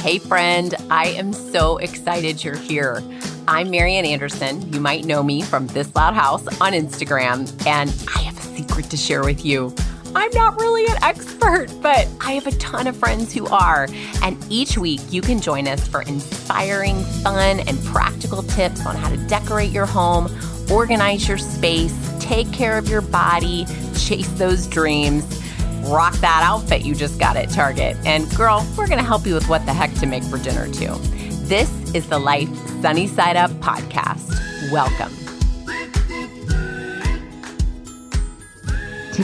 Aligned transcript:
Hey, 0.00 0.18
friend, 0.18 0.74
I 0.88 1.08
am 1.08 1.34
so 1.34 1.76
excited 1.76 2.42
you're 2.42 2.56
here. 2.56 3.02
I'm 3.46 3.68
Marian 3.68 4.06
Anderson. 4.06 4.72
You 4.72 4.80
might 4.80 5.04
know 5.04 5.22
me 5.22 5.42
from 5.42 5.66
This 5.66 5.94
Loud 5.94 6.14
House 6.14 6.46
on 6.58 6.72
Instagram, 6.72 7.46
and 7.66 7.90
I 8.16 8.20
have 8.22 8.38
a 8.38 8.56
secret 8.56 8.88
to 8.88 8.96
share 8.96 9.22
with 9.22 9.44
you. 9.44 9.74
I'm 10.14 10.30
not 10.32 10.58
really 10.58 10.86
an 10.86 10.96
expert, 11.02 11.68
but 11.82 12.08
I 12.22 12.32
have 12.32 12.46
a 12.46 12.52
ton 12.52 12.86
of 12.86 12.96
friends 12.96 13.34
who 13.34 13.46
are. 13.48 13.88
And 14.22 14.42
each 14.48 14.78
week, 14.78 15.02
you 15.10 15.20
can 15.20 15.38
join 15.38 15.68
us 15.68 15.86
for 15.86 16.00
inspiring, 16.00 16.98
fun, 17.22 17.60
and 17.60 17.78
practical 17.84 18.42
tips 18.42 18.86
on 18.86 18.96
how 18.96 19.10
to 19.10 19.18
decorate 19.26 19.70
your 19.70 19.86
home, 19.86 20.34
organize 20.70 21.28
your 21.28 21.36
space, 21.36 21.94
take 22.20 22.50
care 22.54 22.78
of 22.78 22.88
your 22.88 23.02
body, 23.02 23.66
chase 23.98 24.30
those 24.38 24.66
dreams, 24.66 25.39
rock 25.84 26.14
that 26.14 26.42
outfit 26.44 26.82
you 26.82 26.94
just 26.94 27.18
got 27.18 27.36
at 27.36 27.50
Target. 27.50 27.96
And 28.04 28.28
girl, 28.36 28.66
we're 28.76 28.86
going 28.88 28.98
to 28.98 29.04
help 29.04 29.26
you 29.26 29.34
with 29.34 29.48
what 29.48 29.64
the 29.66 29.72
heck 29.72 29.92
to 29.94 30.06
make 30.06 30.22
for 30.24 30.38
dinner, 30.38 30.66
too. 30.66 30.94
This 31.46 31.70
is 31.94 32.08
the 32.08 32.18
Life 32.18 32.48
Sunny 32.80 33.06
Side 33.06 33.36
Up 33.36 33.50
podcast. 33.52 34.30
Welcome. 34.70 35.19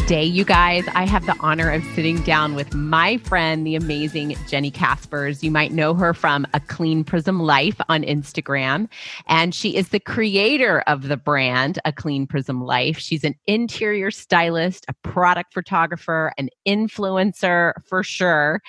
Today, 0.01 0.25
you 0.25 0.45
guys, 0.45 0.85
I 0.95 1.07
have 1.07 1.25
the 1.25 1.35
honor 1.41 1.71
of 1.71 1.83
sitting 1.95 2.21
down 2.21 2.55
with 2.55 2.75
my 2.75 3.17
friend, 3.17 3.67
the 3.67 3.77
amazing 3.77 4.37
Jenny 4.47 4.71
Caspers. 4.71 5.43
You 5.43 5.51
might 5.51 5.73
know 5.73 5.95
her 5.95 6.13
from 6.13 6.47
A 6.53 6.61
Clean 6.61 7.03
Prism 7.03 7.41
Life 7.41 7.81
on 7.89 8.03
Instagram. 8.03 8.89
And 9.27 9.55
she 9.55 9.75
is 9.75 9.89
the 9.89 9.99
creator 9.99 10.81
of 10.87 11.09
the 11.09 11.17
brand, 11.17 11.79
A 11.87 11.93
Clean 11.95 12.27
Prism 12.27 12.63
Life. 12.63 12.99
She's 12.99 13.25
an 13.25 13.37
interior 13.47 14.11
stylist, 14.11 14.85
a 14.87 14.93
product 15.03 15.55
photographer, 15.55 16.31
an 16.37 16.51
influencer 16.69 17.73
for 17.89 18.03
sure. 18.03 18.61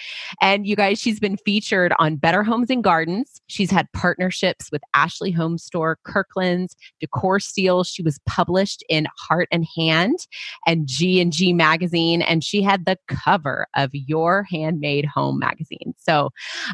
And 0.41 0.65
you 0.65 0.77
guys, 0.77 0.97
she's 0.97 1.19
been 1.19 1.35
featured 1.35 1.91
on 1.99 2.15
Better 2.15 2.41
Homes 2.41 2.69
and 2.69 2.81
Gardens. 2.81 3.41
She's 3.47 3.69
had 3.69 3.91
partnerships 3.91 4.71
with 4.71 4.81
Ashley 4.93 5.31
Home 5.31 5.57
Store, 5.57 5.99
Kirkland's, 6.05 6.77
Decor 7.01 7.41
Steals. 7.41 7.89
She 7.89 8.01
was 8.01 8.17
published 8.25 8.81
in 8.87 9.07
Heart 9.27 9.49
and 9.51 9.65
Hand 9.75 10.19
and 10.65 10.87
G 10.87 11.16
G 11.25 11.53
magazine, 11.53 12.21
and 12.21 12.43
she 12.43 12.61
had 12.61 12.85
the 12.85 12.97
cover 13.07 13.67
of 13.75 13.89
Your 13.93 14.43
Handmade 14.43 15.05
Home 15.05 15.39
magazine. 15.39 15.93
So 15.97 16.29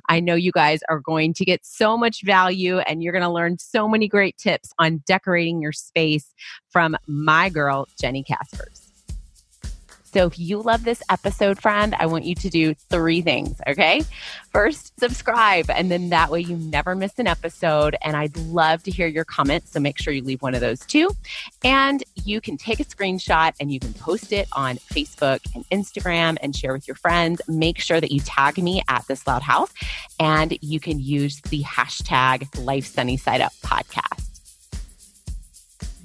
I 0.09 0.19
know 0.19 0.35
you 0.35 0.51
guys 0.51 0.79
are 0.89 0.99
going 0.99 1.33
to 1.35 1.45
get 1.45 1.65
so 1.65 1.97
much 1.97 2.23
value 2.23 2.79
and 2.79 3.03
you're 3.03 3.13
going 3.13 3.23
to 3.23 3.29
learn 3.29 3.57
so 3.59 3.87
many 3.87 4.07
great 4.07 4.37
tips 4.37 4.71
on 4.79 5.03
decorating 5.05 5.61
your 5.61 5.71
space 5.71 6.33
from 6.69 6.95
my 7.07 7.49
girl, 7.49 7.87
Jenny 7.99 8.23
Caspers. 8.23 8.92
So 10.13 10.27
if 10.27 10.37
you 10.37 10.61
love 10.61 10.83
this 10.83 11.01
episode, 11.09 11.59
friend, 11.59 11.95
I 11.97 12.05
want 12.05 12.23
you 12.23 12.35
to 12.35 12.49
do 12.49 12.75
three 12.75 13.21
things, 13.21 13.59
okay? 13.67 14.03
First, 14.51 14.97
subscribe, 14.99 15.71
and 15.71 15.89
then 15.89 16.09
that 16.09 16.29
way 16.29 16.41
you 16.41 16.55
never 16.55 16.93
miss 16.93 17.17
an 17.17 17.25
episode. 17.25 17.95
And 18.03 18.15
I'd 18.15 18.37
love 18.37 18.83
to 18.83 18.91
hear 18.91 19.07
your 19.07 19.25
comments. 19.25 19.71
So 19.71 19.79
make 19.79 19.97
sure 19.97 20.13
you 20.13 20.21
leave 20.21 20.43
one 20.43 20.53
of 20.53 20.61
those 20.61 20.81
too. 20.81 21.09
And 21.63 22.03
you 22.25 22.41
can 22.41 22.57
take 22.57 22.79
a 22.79 22.85
screenshot 22.85 23.53
and 23.59 23.73
you 23.73 23.79
can 23.79 23.93
post 23.93 24.31
it 24.31 24.47
on 24.53 24.75
Facebook 24.77 25.39
and 25.55 25.67
Instagram 25.71 26.37
and 26.41 26.55
share 26.55 26.73
with 26.73 26.87
your 26.87 26.95
friends. 26.95 27.41
Make 27.47 27.79
sure 27.79 27.99
that 27.99 28.11
you 28.11 28.19
tag 28.19 28.61
me 28.61 28.83
at 28.87 29.07
This 29.07 29.25
Loud 29.25 29.41
House 29.41 29.73
and 30.19 30.55
you 30.61 30.79
can 30.79 30.99
use 30.99 31.41
the 31.41 31.63
hashtag 31.63 32.63
Life 32.63 32.85
Sunny 32.85 33.17
Side 33.17 33.41
Up 33.41 33.53
podcast. 33.63 34.32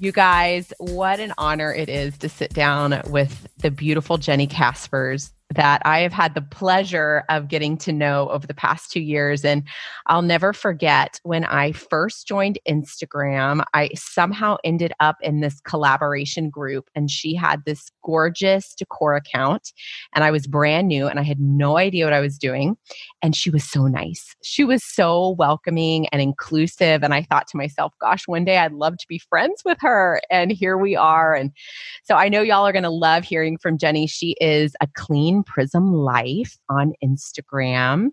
You 0.01 0.13
guys, 0.13 0.71
what 0.77 1.19
an 1.19 1.33
honor 1.37 1.73
it 1.73 1.89
is 1.89 2.17
to 2.19 2.29
sit 2.29 2.53
down 2.53 3.01
with 3.07 3.47
the 3.57 3.69
beautiful 3.69 4.17
Jenny 4.17 4.47
Caspers 4.47 5.33
that 5.55 5.81
I 5.83 5.99
have 5.99 6.13
had 6.13 6.35
the 6.35 6.41
pleasure 6.41 7.23
of 7.29 7.47
getting 7.47 7.77
to 7.79 7.91
know 7.91 8.29
over 8.29 8.45
the 8.45 8.53
past 8.53 8.91
two 8.91 8.99
years. 8.99 9.43
And 9.43 9.63
I'll 10.05 10.21
never 10.21 10.53
forget 10.53 11.19
when 11.23 11.43
I 11.45 11.71
first 11.71 12.27
joined 12.27 12.59
Instagram, 12.67 13.63
I 13.73 13.89
somehow 13.95 14.57
ended 14.63 14.93
up 14.99 15.17
in 15.21 15.41
this 15.41 15.59
collaboration 15.61 16.49
group, 16.49 16.89
and 16.93 17.09
she 17.09 17.33
had 17.33 17.65
this 17.65 17.89
gorgeous 18.03 18.75
decor 18.75 19.15
account. 19.15 19.73
And 20.13 20.23
I 20.23 20.31
was 20.31 20.47
brand 20.47 20.87
new 20.87 21.07
and 21.07 21.19
I 21.19 21.23
had 21.23 21.39
no 21.39 21.77
idea 21.77 22.05
what 22.05 22.13
I 22.13 22.19
was 22.19 22.37
doing. 22.37 22.77
And 23.21 23.35
she 23.35 23.49
was 23.49 23.63
so 23.63 23.87
nice. 23.87 24.35
She 24.41 24.63
was 24.63 24.83
so 24.83 25.35
welcoming 25.37 26.07
and 26.07 26.21
inclusive. 26.21 27.03
And 27.03 27.13
I 27.13 27.23
thought 27.23 27.47
to 27.49 27.57
myself, 27.57 27.93
gosh, 28.01 28.27
one 28.27 28.45
day 28.45 28.57
I'd 28.57 28.73
love 28.73 28.97
to 28.97 29.07
be 29.07 29.19
friends 29.19 29.61
with 29.65 29.77
her. 29.81 30.21
And 30.29 30.51
here 30.51 30.77
we 30.77 30.95
are. 30.95 31.33
And 31.33 31.51
so 32.03 32.15
I 32.15 32.29
know 32.29 32.41
y'all 32.41 32.67
are 32.67 32.71
going 32.71 32.83
to 32.83 32.89
love 32.89 33.23
hearing 33.23 33.57
from 33.57 33.77
Jenny. 33.77 34.07
She 34.07 34.35
is 34.41 34.75
a 34.81 34.87
clean 34.95 35.38
Prism 35.43 35.93
Life 35.93 36.57
on 36.69 36.93
Instagram. 37.03 38.09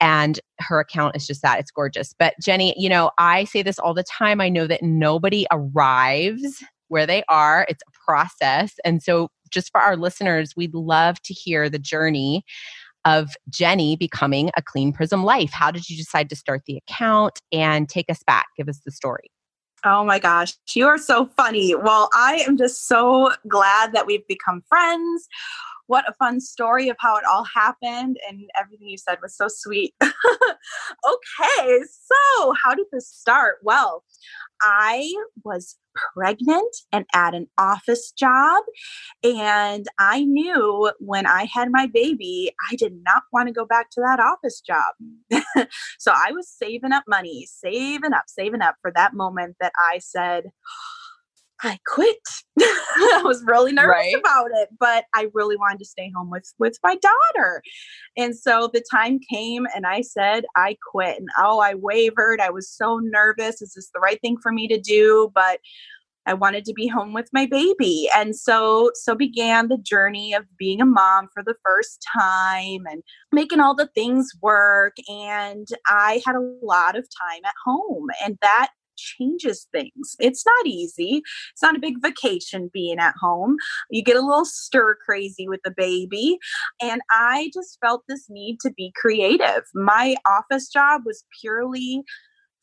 And 0.00 0.40
her 0.60 0.80
account 0.80 1.16
is 1.16 1.26
just 1.26 1.42
that. 1.42 1.58
It's 1.58 1.70
gorgeous. 1.70 2.14
But 2.18 2.34
Jenny, 2.42 2.74
you 2.76 2.88
know, 2.88 3.10
I 3.18 3.44
say 3.44 3.62
this 3.62 3.78
all 3.78 3.94
the 3.94 4.04
time. 4.04 4.40
I 4.40 4.48
know 4.48 4.66
that 4.66 4.82
nobody 4.82 5.46
arrives 5.50 6.62
where 6.88 7.06
they 7.06 7.22
are, 7.28 7.66
it's 7.68 7.82
a 7.86 8.10
process. 8.10 8.74
And 8.84 9.02
so, 9.02 9.28
just 9.50 9.70
for 9.70 9.80
our 9.80 9.96
listeners, 9.96 10.54
we'd 10.56 10.74
love 10.74 11.20
to 11.22 11.32
hear 11.32 11.70
the 11.70 11.78
journey 11.78 12.44
of 13.04 13.30
Jenny 13.48 13.96
becoming 13.96 14.50
a 14.56 14.62
Clean 14.62 14.92
Prism 14.92 15.24
Life. 15.24 15.50
How 15.52 15.70
did 15.70 15.88
you 15.88 15.96
decide 15.96 16.28
to 16.30 16.36
start 16.36 16.62
the 16.66 16.76
account 16.76 17.38
and 17.52 17.88
take 17.88 18.10
us 18.10 18.22
back? 18.26 18.46
Give 18.56 18.68
us 18.68 18.80
the 18.84 18.90
story. 18.90 19.30
Oh 19.84 20.04
my 20.04 20.18
gosh, 20.18 20.54
you 20.74 20.86
are 20.86 20.98
so 20.98 21.26
funny. 21.36 21.74
Well, 21.74 22.10
I 22.12 22.44
am 22.46 22.58
just 22.58 22.88
so 22.88 23.30
glad 23.46 23.92
that 23.92 24.06
we've 24.06 24.26
become 24.26 24.62
friends 24.68 25.28
what 25.88 26.08
a 26.08 26.12
fun 26.14 26.40
story 26.40 26.88
of 26.88 26.96
how 27.00 27.16
it 27.16 27.24
all 27.24 27.44
happened 27.44 28.18
and 28.28 28.42
everything 28.58 28.88
you 28.88 28.98
said 28.98 29.18
was 29.20 29.36
so 29.36 29.46
sweet. 29.48 29.94
okay, 30.02 31.80
so 31.90 32.54
how 32.62 32.74
did 32.74 32.86
this 32.92 33.08
start? 33.08 33.56
Well, 33.62 34.04
I 34.62 35.12
was 35.44 35.76
pregnant 36.14 36.76
and 36.92 37.06
at 37.14 37.34
an 37.34 37.48
office 37.58 38.12
job. 38.12 38.62
And 39.24 39.86
I 39.98 40.24
knew 40.24 40.92
when 40.98 41.26
I 41.26 41.48
had 41.52 41.70
my 41.70 41.86
baby, 41.86 42.52
I 42.70 42.76
did 42.76 42.94
not 43.04 43.24
want 43.32 43.48
to 43.48 43.54
go 43.54 43.64
back 43.64 43.90
to 43.92 44.00
that 44.00 44.20
office 44.20 44.60
job. 44.60 44.94
so 45.98 46.12
I 46.14 46.32
was 46.32 46.48
saving 46.48 46.92
up 46.92 47.04
money, 47.08 47.46
saving 47.50 48.12
up, 48.12 48.24
saving 48.28 48.62
up 48.62 48.76
for 48.82 48.92
that 48.94 49.14
moment 49.14 49.56
that 49.60 49.72
I 49.78 49.98
said, 49.98 50.44
I 51.62 51.78
quit. 51.86 52.16
I 52.60 53.22
was 53.24 53.42
really 53.44 53.72
nervous 53.72 53.90
right. 53.90 54.14
about 54.14 54.50
it, 54.54 54.68
but 54.78 55.04
I 55.14 55.28
really 55.34 55.56
wanted 55.56 55.78
to 55.80 55.84
stay 55.84 56.10
home 56.14 56.30
with 56.30 56.52
with 56.58 56.78
my 56.82 56.96
daughter. 56.96 57.62
And 58.16 58.36
so 58.36 58.70
the 58.72 58.84
time 58.90 59.18
came 59.30 59.66
and 59.74 59.86
I 59.86 60.02
said 60.02 60.44
I 60.56 60.76
quit. 60.90 61.18
And 61.18 61.28
oh, 61.38 61.58
I 61.60 61.74
wavered. 61.74 62.40
I 62.40 62.50
was 62.50 62.70
so 62.70 62.98
nervous. 63.02 63.60
Is 63.60 63.74
this 63.74 63.90
the 63.92 64.00
right 64.00 64.20
thing 64.20 64.36
for 64.42 64.52
me 64.52 64.68
to 64.68 64.78
do? 64.78 65.30
But 65.34 65.60
I 66.26 66.34
wanted 66.34 66.66
to 66.66 66.74
be 66.74 66.86
home 66.86 67.14
with 67.14 67.30
my 67.32 67.46
baby. 67.46 68.08
And 68.14 68.36
so 68.36 68.90
so 68.94 69.14
began 69.14 69.68
the 69.68 69.78
journey 69.78 70.34
of 70.34 70.44
being 70.58 70.80
a 70.80 70.86
mom 70.86 71.28
for 71.32 71.42
the 71.42 71.54
first 71.64 72.06
time 72.16 72.82
and 72.90 73.02
making 73.32 73.60
all 73.60 73.74
the 73.74 73.88
things 73.94 74.30
work 74.42 74.94
and 75.08 75.66
I 75.86 76.22
had 76.26 76.36
a 76.36 76.52
lot 76.62 76.96
of 76.96 77.08
time 77.20 77.40
at 77.44 77.54
home 77.64 78.08
and 78.22 78.36
that 78.42 78.68
changes 78.98 79.66
things. 79.72 80.16
It's 80.18 80.44
not 80.44 80.66
easy. 80.66 81.22
It's 81.52 81.62
not 81.62 81.76
a 81.76 81.80
big 81.80 82.02
vacation 82.02 82.70
being 82.72 82.98
at 82.98 83.14
home. 83.20 83.56
You 83.90 84.02
get 84.02 84.16
a 84.16 84.20
little 84.20 84.44
stir 84.44 84.96
crazy 85.04 85.48
with 85.48 85.60
the 85.64 85.74
baby. 85.74 86.38
And 86.82 87.00
I 87.10 87.50
just 87.54 87.78
felt 87.80 88.02
this 88.08 88.26
need 88.28 88.58
to 88.60 88.70
be 88.72 88.92
creative. 89.00 89.62
My 89.74 90.16
office 90.26 90.68
job 90.68 91.02
was 91.06 91.24
purely 91.40 92.02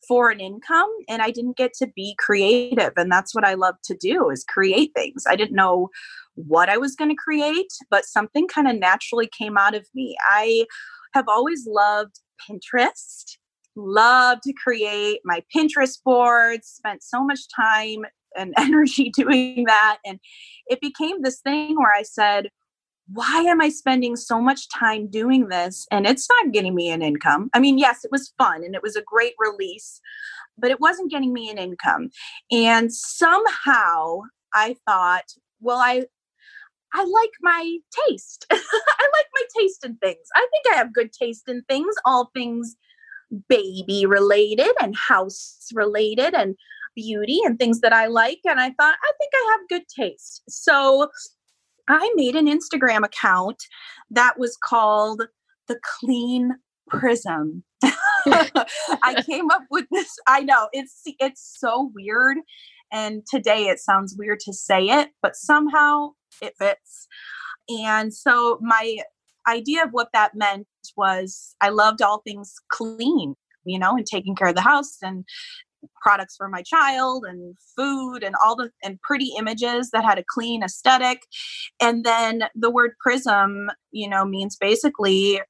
for 0.06 0.30
an 0.30 0.40
income 0.40 0.90
and 1.08 1.20
I 1.22 1.30
didn't 1.30 1.56
get 1.56 1.72
to 1.74 1.88
be 1.88 2.14
creative 2.18 2.92
and 2.96 3.10
that's 3.10 3.34
what 3.34 3.44
I 3.44 3.54
love 3.54 3.74
to 3.84 3.96
do 3.96 4.30
is 4.30 4.44
create 4.44 4.92
things. 4.94 5.24
I 5.28 5.36
didn't 5.36 5.56
know 5.56 5.88
what 6.34 6.68
I 6.68 6.76
was 6.76 6.94
going 6.94 7.10
to 7.10 7.16
create, 7.16 7.72
but 7.90 8.04
something 8.04 8.46
kind 8.46 8.68
of 8.68 8.76
naturally 8.76 9.26
came 9.26 9.56
out 9.56 9.74
of 9.74 9.86
me. 9.94 10.16
I 10.30 10.66
have 11.14 11.28
always 11.28 11.66
loved 11.66 12.20
Pinterest 12.40 13.36
love 13.76 14.40
to 14.42 14.52
create 14.52 15.20
my 15.24 15.42
Pinterest 15.54 15.98
boards, 16.04 16.68
spent 16.68 17.02
so 17.02 17.22
much 17.22 17.40
time 17.54 18.04
and 18.36 18.54
energy 18.58 19.10
doing 19.10 19.64
that. 19.66 19.98
And 20.04 20.18
it 20.66 20.80
became 20.80 21.22
this 21.22 21.40
thing 21.40 21.76
where 21.76 21.94
I 21.94 22.02
said, 22.02 22.50
why 23.12 23.42
am 23.42 23.60
I 23.60 23.68
spending 23.68 24.16
so 24.16 24.40
much 24.40 24.68
time 24.68 25.08
doing 25.08 25.48
this 25.48 25.86
and 25.92 26.06
it's 26.06 26.26
not 26.28 26.52
getting 26.52 26.74
me 26.74 26.90
an 26.90 27.02
income? 27.02 27.50
I 27.54 27.60
mean, 27.60 27.78
yes, 27.78 28.04
it 28.04 28.10
was 28.10 28.32
fun 28.36 28.64
and 28.64 28.74
it 28.74 28.82
was 28.82 28.96
a 28.96 29.02
great 29.02 29.34
release, 29.38 30.00
but 30.58 30.72
it 30.72 30.80
wasn't 30.80 31.10
getting 31.10 31.32
me 31.32 31.48
an 31.48 31.58
income. 31.58 32.10
And 32.50 32.92
somehow 32.92 34.22
I 34.52 34.74
thought, 34.86 35.24
well, 35.60 35.78
I 35.78 36.06
I 36.94 37.04
like 37.04 37.30
my 37.42 37.76
taste. 38.08 38.46
I 38.50 38.54
like 38.56 39.26
my 39.34 39.42
taste 39.60 39.84
in 39.84 39.96
things. 39.96 40.26
I 40.34 40.46
think 40.50 40.74
I 40.74 40.78
have 40.78 40.94
good 40.94 41.12
taste 41.12 41.48
in 41.48 41.62
things, 41.68 41.94
all 42.04 42.30
things 42.34 42.74
baby 43.48 44.06
related 44.06 44.70
and 44.80 44.94
house 44.96 45.68
related 45.74 46.34
and 46.34 46.56
beauty 46.94 47.40
and 47.44 47.58
things 47.58 47.80
that 47.80 47.92
I 47.92 48.06
like. 48.06 48.40
And 48.44 48.58
I 48.58 48.70
thought, 48.70 48.96
I 49.02 49.12
think 49.18 49.32
I 49.34 49.50
have 49.52 49.68
good 49.68 49.88
taste. 49.88 50.42
So 50.48 51.08
I 51.88 52.12
made 52.16 52.34
an 52.34 52.46
Instagram 52.46 53.04
account 53.04 53.62
that 54.10 54.38
was 54.38 54.56
called 54.62 55.22
The 55.68 55.78
Clean 56.00 56.56
Prism. 56.88 57.62
I 58.26 59.22
came 59.24 59.50
up 59.50 59.62
with 59.70 59.86
this. 59.92 60.16
I 60.26 60.40
know 60.40 60.68
it's 60.72 61.02
it's 61.20 61.56
so 61.58 61.92
weird, 61.94 62.38
and 62.92 63.22
today 63.30 63.68
it 63.68 63.78
sounds 63.78 64.16
weird 64.18 64.40
to 64.40 64.52
say 64.52 64.86
it, 64.86 65.10
but 65.22 65.36
somehow 65.36 66.12
it 66.42 66.54
fits. 66.58 67.06
And 67.68 68.12
so 68.12 68.58
my 68.60 68.98
idea 69.48 69.84
of 69.84 69.90
what 69.90 70.08
that 70.12 70.34
meant 70.34 70.66
was 70.96 71.54
I 71.60 71.70
loved 71.70 72.02
all 72.02 72.20
things 72.20 72.54
clean, 72.70 73.34
you 73.64 73.78
know, 73.78 73.96
and 73.96 74.06
taking 74.06 74.34
care 74.34 74.48
of 74.48 74.54
the 74.54 74.60
house 74.60 74.98
and 75.02 75.24
products 76.00 76.36
for 76.36 76.48
my 76.48 76.62
child 76.62 77.24
and 77.26 77.56
food 77.76 78.22
and 78.22 78.34
all 78.44 78.56
the 78.56 78.70
and 78.82 79.00
pretty 79.02 79.32
images 79.38 79.90
that 79.90 80.04
had 80.04 80.18
a 80.18 80.24
clean 80.28 80.62
aesthetic. 80.62 81.22
And 81.80 82.04
then 82.04 82.44
the 82.54 82.70
word 82.70 82.92
prism 83.00 83.70
you 83.92 84.08
know 84.08 84.24
means 84.24 84.56
basically 84.56 85.40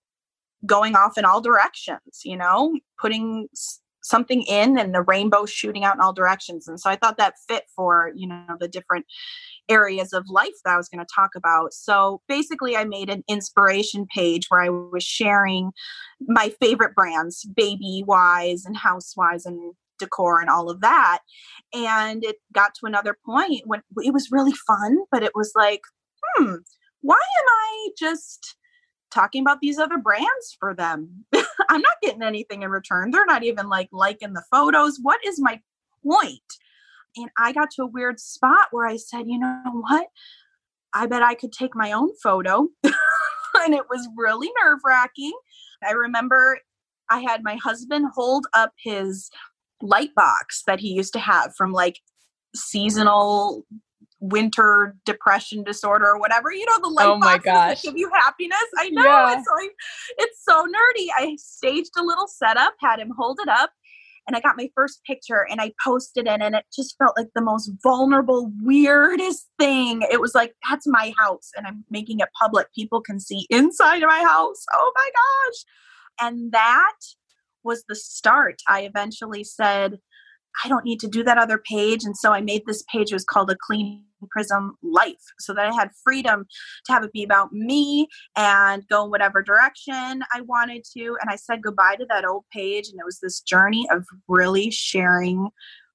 going 0.64 0.96
off 0.96 1.18
in 1.18 1.24
all 1.24 1.40
directions 1.40 2.20
you 2.24 2.36
know 2.36 2.76
putting 3.00 3.48
something 4.02 4.42
in 4.42 4.78
and 4.78 4.94
the 4.94 5.02
rainbow 5.02 5.44
shooting 5.46 5.84
out 5.84 5.94
in 5.96 6.00
all 6.00 6.12
directions. 6.12 6.68
And 6.68 6.80
so 6.80 6.90
i 6.90 6.96
thought 6.96 7.18
that 7.18 7.34
fit 7.48 7.64
for 7.74 8.12
you 8.14 8.28
know 8.28 8.56
the 8.58 8.68
different 8.68 9.06
areas 9.68 10.12
of 10.12 10.28
life 10.28 10.54
that 10.64 10.74
I 10.74 10.76
was 10.76 10.88
going 10.88 11.04
to 11.04 11.14
talk 11.14 11.30
about. 11.36 11.72
So 11.72 12.20
basically, 12.28 12.76
I 12.76 12.84
made 12.84 13.10
an 13.10 13.24
inspiration 13.28 14.06
page 14.14 14.46
where 14.48 14.62
I 14.62 14.68
was 14.68 15.02
sharing 15.02 15.72
my 16.20 16.52
favorite 16.60 16.94
brands, 16.94 17.44
baby 17.44 18.02
wise 18.06 18.64
and 18.64 18.76
housewise 18.76 19.44
and 19.44 19.74
decor 19.98 20.40
and 20.40 20.50
all 20.50 20.70
of 20.70 20.80
that. 20.80 21.20
And 21.74 22.24
it 22.24 22.36
got 22.52 22.74
to 22.76 22.86
another 22.86 23.16
point 23.24 23.62
when 23.66 23.82
it 23.98 24.12
was 24.12 24.30
really 24.30 24.54
fun, 24.66 24.98
but 25.10 25.22
it 25.22 25.32
was 25.34 25.52
like, 25.54 25.80
hmm, 26.22 26.54
why 27.00 27.14
am 27.14 27.44
I 27.48 27.88
just 27.98 28.56
talking 29.10 29.42
about 29.42 29.60
these 29.60 29.78
other 29.78 29.98
brands 29.98 30.56
for 30.58 30.74
them? 30.74 31.24
I'm 31.68 31.80
not 31.80 31.96
getting 32.02 32.22
anything 32.22 32.62
in 32.62 32.70
return. 32.70 33.10
They're 33.10 33.26
not 33.26 33.44
even 33.44 33.68
like 33.68 33.88
liking 33.92 34.32
the 34.32 34.44
photos. 34.50 34.98
What 35.00 35.20
is 35.24 35.40
my 35.40 35.60
point? 36.04 36.40
And 37.16 37.30
I 37.38 37.52
got 37.52 37.70
to 37.72 37.82
a 37.82 37.86
weird 37.86 38.20
spot 38.20 38.68
where 38.70 38.86
I 38.86 38.96
said, 38.96 39.24
you 39.26 39.38
know 39.38 39.62
what? 39.72 40.08
I 40.92 41.06
bet 41.06 41.22
I 41.22 41.34
could 41.34 41.52
take 41.52 41.74
my 41.74 41.92
own 41.92 42.10
photo. 42.22 42.68
and 42.84 43.74
it 43.74 43.84
was 43.88 44.08
really 44.16 44.50
nerve 44.62 44.80
wracking. 44.84 45.32
I 45.86 45.92
remember 45.92 46.58
I 47.10 47.20
had 47.20 47.42
my 47.42 47.56
husband 47.56 48.06
hold 48.14 48.46
up 48.54 48.72
his 48.82 49.30
light 49.82 50.14
box 50.14 50.62
that 50.66 50.80
he 50.80 50.88
used 50.88 51.12
to 51.12 51.18
have 51.18 51.54
from 51.56 51.72
like 51.72 52.00
seasonal 52.54 53.66
winter 54.20 54.96
depression 55.04 55.62
disorder 55.62 56.06
or 56.06 56.18
whatever. 56.18 56.52
You 56.52 56.66
know, 56.66 56.80
the 56.80 56.88
light 56.88 57.06
oh 57.06 57.18
my 57.18 57.38
gosh. 57.38 57.82
give 57.82 57.96
you 57.96 58.10
happiness. 58.12 58.58
I 58.78 58.88
know. 58.90 59.04
Yeah. 59.04 59.38
It's 59.38 59.48
like 59.54 59.72
it's 60.18 60.44
so 60.44 60.64
nerdy. 60.64 61.08
I 61.16 61.36
staged 61.38 61.92
a 61.96 62.02
little 62.02 62.26
setup, 62.26 62.74
had 62.80 62.98
him 62.98 63.12
hold 63.16 63.38
it 63.42 63.48
up, 63.48 63.70
and 64.26 64.36
I 64.36 64.40
got 64.40 64.56
my 64.56 64.68
first 64.74 65.02
picture 65.04 65.46
and 65.48 65.60
I 65.60 65.72
posted 65.82 66.26
it 66.26 66.40
and 66.40 66.54
it 66.54 66.64
just 66.74 66.96
felt 66.98 67.16
like 67.16 67.28
the 67.34 67.42
most 67.42 67.70
vulnerable, 67.82 68.52
weirdest 68.62 69.48
thing. 69.58 70.02
It 70.10 70.20
was 70.20 70.34
like, 70.34 70.54
that's 70.68 70.86
my 70.86 71.12
house 71.18 71.50
and 71.56 71.66
I'm 71.66 71.84
making 71.90 72.20
it 72.20 72.28
public. 72.40 72.66
People 72.74 73.00
can 73.00 73.20
see 73.20 73.46
inside 73.50 74.02
of 74.02 74.08
my 74.08 74.22
house. 74.22 74.64
Oh 74.74 74.92
my 74.96 75.10
gosh. 75.14 75.64
And 76.20 76.52
that 76.52 76.96
was 77.62 77.84
the 77.88 77.94
start. 77.94 78.62
I 78.68 78.82
eventually 78.82 79.44
said, 79.44 79.98
I 80.64 80.68
don't 80.68 80.84
need 80.84 81.00
to 81.00 81.08
do 81.08 81.22
that 81.24 81.38
other 81.38 81.58
page. 81.58 82.04
And 82.04 82.16
so 82.16 82.32
I 82.32 82.40
made 82.40 82.62
this 82.66 82.82
page. 82.90 83.10
It 83.10 83.14
was 83.14 83.24
called 83.24 83.50
A 83.50 83.56
Clean 83.60 84.02
Prism 84.30 84.76
Life 84.82 85.22
so 85.38 85.54
that 85.54 85.66
I 85.66 85.74
had 85.74 85.90
freedom 86.04 86.46
to 86.86 86.92
have 86.92 87.04
it 87.04 87.12
be 87.12 87.24
about 87.24 87.52
me 87.52 88.08
and 88.36 88.86
go 88.88 89.04
in 89.04 89.10
whatever 89.10 89.42
direction 89.42 90.22
I 90.32 90.40
wanted 90.42 90.84
to. 90.96 91.16
And 91.20 91.30
I 91.30 91.36
said 91.36 91.62
goodbye 91.62 91.96
to 91.96 92.06
that 92.08 92.24
old 92.24 92.44
page. 92.52 92.88
And 92.88 92.98
it 92.98 93.04
was 93.04 93.20
this 93.20 93.40
journey 93.40 93.86
of 93.90 94.04
really 94.28 94.70
sharing 94.70 95.48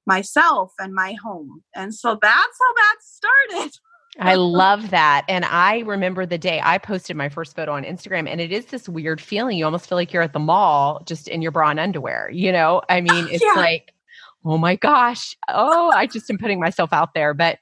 myself 0.06 0.74
and 0.80 0.94
my 0.94 1.13
home. 1.13 1.63
And 1.75 1.94
so 1.94 2.18
that's 2.22 2.33
how 2.33 2.74
that 2.75 2.95
started. 3.01 3.72
I 4.19 4.36
love 4.36 4.89
that. 4.89 5.25
And 5.30 5.45
I 5.45 5.80
remember 5.80 6.25
the 6.25 6.38
day 6.38 6.60
I 6.62 6.77
posted 6.77 7.16
my 7.16 7.30
first 7.30 7.56
photo 7.56 7.72
on 7.72 7.84
Instagram, 7.84 8.27
and 8.27 8.42
it 8.42 8.51
is 8.51 8.66
this 8.66 8.89
weird 8.89 9.22
feeling. 9.22 9.57
You 9.57 9.66
almost 9.66 9.88
feel 9.88 9.98
like 9.98 10.12
you're 10.12 10.24
at 10.24 10.34
the 10.34 10.39
mall 10.39 11.01
just 11.06 11.27
in 11.30 11.42
your 11.42 11.51
bra 11.51 11.69
and 11.69 11.80
underwear. 11.80 12.30
You 12.30 12.51
know, 12.51 12.81
I 12.89 13.00
mean, 13.00 13.27
it's 13.31 13.44
yeah. 13.44 13.54
like, 13.56 13.94
oh 14.45 14.57
my 14.57 14.75
gosh, 14.75 15.35
oh, 15.49 15.91
I 15.93 16.07
just 16.07 16.29
am 16.29 16.38
putting 16.38 16.59
myself 16.59 16.91
out 16.93 17.13
there. 17.13 17.33
But 17.33 17.59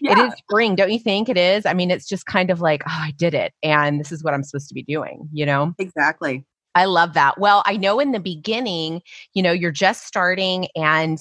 yeah. 0.00 0.12
it 0.12 0.18
is 0.26 0.34
spring, 0.38 0.76
don't 0.76 0.92
you 0.92 0.98
think 0.98 1.28
it 1.28 1.36
is? 1.36 1.66
I 1.66 1.74
mean, 1.74 1.90
it's 1.90 2.08
just 2.08 2.26
kind 2.26 2.50
of 2.50 2.60
like, 2.60 2.82
oh, 2.86 2.92
I 2.92 3.12
did 3.16 3.34
it. 3.34 3.52
And 3.62 4.00
this 4.00 4.12
is 4.12 4.22
what 4.22 4.34
I'm 4.34 4.42
supposed 4.42 4.68
to 4.68 4.74
be 4.74 4.82
doing, 4.82 5.28
you 5.32 5.46
know? 5.46 5.74
Exactly. 5.78 6.44
I 6.74 6.84
love 6.84 7.14
that. 7.14 7.38
Well, 7.38 7.62
I 7.66 7.76
know 7.76 7.98
in 7.98 8.12
the 8.12 8.20
beginning, 8.20 9.02
you 9.34 9.42
know, 9.42 9.52
you're 9.52 9.72
just 9.72 10.06
starting 10.06 10.68
and 10.76 11.18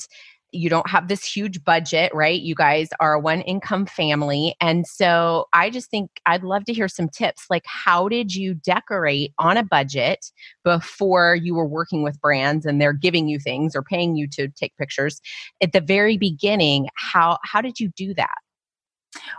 you 0.51 0.69
don't 0.69 0.89
have 0.89 1.07
this 1.07 1.23
huge 1.23 1.63
budget, 1.63 2.13
right? 2.13 2.41
You 2.41 2.55
guys 2.55 2.89
are 2.99 3.13
a 3.13 3.19
one 3.19 3.41
income 3.41 3.85
family. 3.85 4.55
And 4.59 4.87
so 4.87 5.45
I 5.53 5.69
just 5.69 5.89
think 5.91 6.09
I'd 6.25 6.43
love 6.43 6.65
to 6.65 6.73
hear 6.73 6.87
some 6.87 7.09
tips. 7.09 7.45
Like, 7.49 7.63
how 7.65 8.09
did 8.09 8.33
you 8.33 8.55
decorate 8.55 9.33
on 9.37 9.57
a 9.57 9.63
budget 9.63 10.25
before 10.63 11.35
you 11.35 11.55
were 11.55 11.67
working 11.67 12.03
with 12.03 12.19
brands 12.21 12.65
and 12.65 12.81
they're 12.81 12.93
giving 12.93 13.27
you 13.27 13.39
things 13.39 13.75
or 13.75 13.83
paying 13.83 14.15
you 14.15 14.27
to 14.33 14.47
take 14.49 14.75
pictures? 14.77 15.21
At 15.61 15.73
the 15.73 15.81
very 15.81 16.17
beginning, 16.17 16.87
how, 16.95 17.37
how 17.43 17.61
did 17.61 17.79
you 17.79 17.89
do 17.95 18.13
that? 18.15 18.35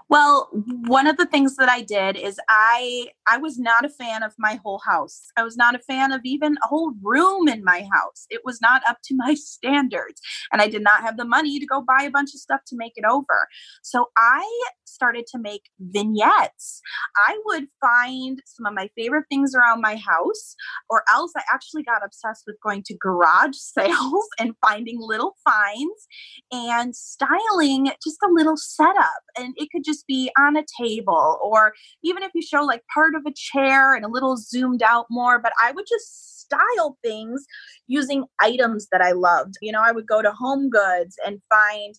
Well, 0.08 0.48
one 0.86 1.06
of 1.06 1.16
the 1.16 1.26
things 1.26 1.56
that 1.56 1.68
I 1.68 1.82
did 1.82 2.16
is 2.16 2.40
I 2.48 3.08
I 3.28 3.36
was 3.38 3.58
not 3.58 3.84
a 3.84 3.88
fan 3.88 4.22
of 4.22 4.34
my 4.38 4.58
whole 4.62 4.80
house. 4.84 5.28
I 5.36 5.44
was 5.44 5.56
not 5.56 5.74
a 5.74 5.78
fan 5.78 6.10
of 6.10 6.20
even 6.24 6.56
a 6.64 6.66
whole 6.66 6.92
room 7.02 7.48
in 7.48 7.62
my 7.62 7.86
house. 7.92 8.26
It 8.28 8.40
was 8.44 8.60
not 8.60 8.82
up 8.88 8.98
to 9.04 9.14
my 9.16 9.34
standards, 9.38 10.20
and 10.52 10.60
I 10.60 10.68
did 10.68 10.82
not 10.82 11.02
have 11.02 11.16
the 11.16 11.24
money 11.24 11.60
to 11.60 11.66
go 11.66 11.80
buy 11.82 12.02
a 12.04 12.10
bunch 12.10 12.30
of 12.34 12.40
stuff 12.40 12.60
to 12.68 12.76
make 12.76 12.94
it 12.96 13.04
over. 13.04 13.48
So 13.82 14.06
I 14.16 14.44
started 14.84 15.26
to 15.28 15.38
make 15.38 15.70
vignettes. 15.78 16.82
I 17.16 17.38
would 17.46 17.66
find 17.80 18.42
some 18.44 18.66
of 18.66 18.74
my 18.74 18.90
favorite 18.96 19.26
things 19.30 19.54
around 19.54 19.80
my 19.80 19.96
house, 19.96 20.56
or 20.88 21.04
else 21.08 21.32
I 21.36 21.42
actually 21.52 21.84
got 21.84 22.04
obsessed 22.04 22.44
with 22.46 22.56
going 22.62 22.82
to 22.86 22.96
garage 23.00 23.54
sales 23.56 24.28
and 24.38 24.54
finding 24.60 24.98
little 25.00 25.36
finds 25.44 26.08
and 26.50 26.94
styling 26.96 27.92
just 28.02 28.18
a 28.24 28.32
little 28.32 28.56
setup 28.56 29.22
and 29.38 29.54
it 29.60 29.68
could 29.70 29.84
just 29.84 30.06
be 30.06 30.30
on 30.38 30.56
a 30.56 30.64
table 30.80 31.38
or 31.42 31.72
even 32.02 32.22
if 32.22 32.30
you 32.34 32.42
show 32.42 32.62
like 32.62 32.82
part 32.92 33.14
of 33.14 33.22
a 33.26 33.32
chair 33.34 33.94
and 33.94 34.04
a 34.04 34.08
little 34.08 34.36
zoomed 34.36 34.82
out 34.82 35.06
more 35.10 35.38
but 35.38 35.52
i 35.62 35.70
would 35.72 35.86
just 35.88 36.40
style 36.40 36.98
things 37.04 37.44
using 37.86 38.24
items 38.40 38.88
that 38.90 39.00
i 39.00 39.12
loved. 39.12 39.54
You 39.62 39.72
know 39.72 39.82
i 39.82 39.92
would 39.92 40.06
go 40.06 40.22
to 40.22 40.32
home 40.32 40.70
goods 40.70 41.16
and 41.24 41.40
find 41.48 41.94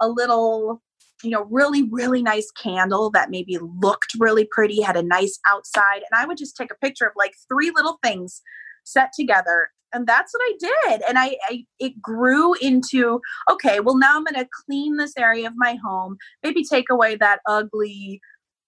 a 0.00 0.08
little 0.08 0.82
you 1.22 1.30
know 1.30 1.46
really 1.50 1.84
really 1.84 2.22
nice 2.22 2.50
candle 2.50 3.10
that 3.10 3.30
maybe 3.30 3.58
looked 3.80 4.14
really 4.18 4.48
pretty 4.50 4.80
had 4.80 4.96
a 4.96 5.02
nice 5.02 5.38
outside 5.46 6.02
and 6.10 6.20
i 6.20 6.26
would 6.26 6.38
just 6.38 6.56
take 6.56 6.72
a 6.72 6.86
picture 6.86 7.06
of 7.06 7.12
like 7.16 7.34
three 7.48 7.70
little 7.70 7.98
things 8.02 8.42
set 8.84 9.10
together 9.14 9.70
and 9.92 10.06
that's 10.06 10.32
what 10.32 10.42
I 10.42 10.56
did. 10.58 11.02
And 11.08 11.18
I, 11.18 11.36
I, 11.48 11.64
it 11.78 12.00
grew 12.00 12.54
into 12.54 13.20
okay, 13.50 13.80
well 13.80 13.96
now 13.96 14.16
I'm 14.16 14.24
going 14.24 14.42
to 14.42 14.48
clean 14.66 14.96
this 14.96 15.16
area 15.16 15.46
of 15.46 15.54
my 15.56 15.76
home, 15.82 16.16
maybe 16.42 16.64
take 16.64 16.90
away 16.90 17.16
that 17.16 17.40
ugly 17.46 18.20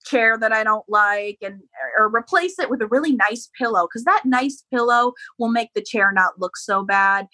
chair 0.04 0.38
that 0.38 0.52
I 0.52 0.62
don't 0.64 0.84
like 0.88 1.38
and 1.42 1.60
or 1.98 2.14
replace 2.14 2.58
it 2.58 2.70
with 2.70 2.82
a 2.82 2.86
really 2.86 3.14
nice 3.14 3.48
pillow 3.58 3.86
because 3.86 4.04
that 4.04 4.22
nice 4.24 4.62
pillow 4.72 5.12
will 5.38 5.48
make 5.48 5.70
the 5.74 5.82
chair 5.82 6.12
not 6.12 6.38
look 6.38 6.56
so 6.56 6.84
bad. 6.84 7.26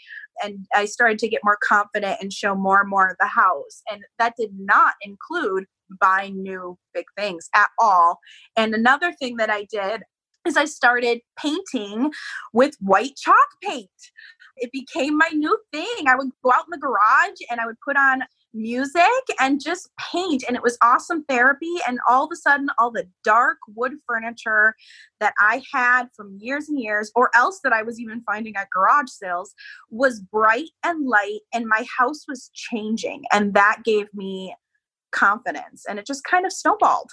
And 0.42 0.66
I 0.74 0.84
started 0.86 1.18
to 1.20 1.28
get 1.28 1.44
more 1.44 1.58
confident 1.62 2.18
and 2.20 2.32
show 2.32 2.54
more 2.54 2.80
and 2.80 2.88
more 2.88 3.08
of 3.08 3.16
the 3.20 3.26
house. 3.26 3.82
And 3.90 4.02
that 4.18 4.34
did 4.38 4.50
not 4.58 4.94
include 5.02 5.64
buying 6.00 6.42
new 6.42 6.78
big 6.94 7.06
things 7.16 7.48
at 7.54 7.68
all. 7.78 8.20
And 8.56 8.74
another 8.74 9.12
thing 9.12 9.36
that 9.36 9.50
I 9.50 9.64
did, 9.64 10.02
is 10.46 10.56
I 10.56 10.64
started 10.64 11.20
painting 11.38 12.10
with 12.52 12.74
white 12.80 13.16
chalk 13.16 13.36
paint. 13.62 13.88
It 14.56 14.70
became 14.72 15.16
my 15.16 15.30
new 15.32 15.58
thing. 15.72 16.06
I 16.06 16.16
would 16.16 16.30
go 16.44 16.52
out 16.52 16.64
in 16.66 16.70
the 16.70 16.78
garage 16.78 17.38
and 17.50 17.60
I 17.60 17.66
would 17.66 17.80
put 17.84 17.96
on 17.96 18.22
music 18.52 19.04
and 19.38 19.62
just 19.62 19.88
paint 20.12 20.44
and 20.46 20.56
it 20.56 20.62
was 20.62 20.76
awesome 20.82 21.24
therapy 21.28 21.72
and 21.86 21.98
all 22.08 22.24
of 22.24 22.30
a 22.32 22.36
sudden 22.36 22.68
all 22.78 22.90
the 22.90 23.06
dark 23.22 23.58
wood 23.74 23.92
furniture 24.06 24.74
that 25.20 25.32
I 25.38 25.62
had 25.72 26.08
from 26.16 26.36
years 26.40 26.68
and 26.68 26.80
years 26.80 27.12
or 27.14 27.30
else 27.36 27.60
that 27.62 27.72
I 27.72 27.82
was 27.82 28.00
even 28.00 28.22
finding 28.22 28.56
at 28.56 28.70
garage 28.70 29.08
sales 29.08 29.54
was 29.88 30.20
bright 30.20 30.70
and 30.84 31.06
light 31.06 31.40
and 31.54 31.66
my 31.66 31.84
house 31.96 32.24
was 32.26 32.50
changing 32.52 33.22
and 33.32 33.54
that 33.54 33.82
gave 33.84 34.12
me 34.14 34.54
confidence 35.12 35.84
and 35.88 35.98
it 35.98 36.06
just 36.06 36.24
kind 36.24 36.44
of 36.44 36.52
snowballed. 36.52 37.10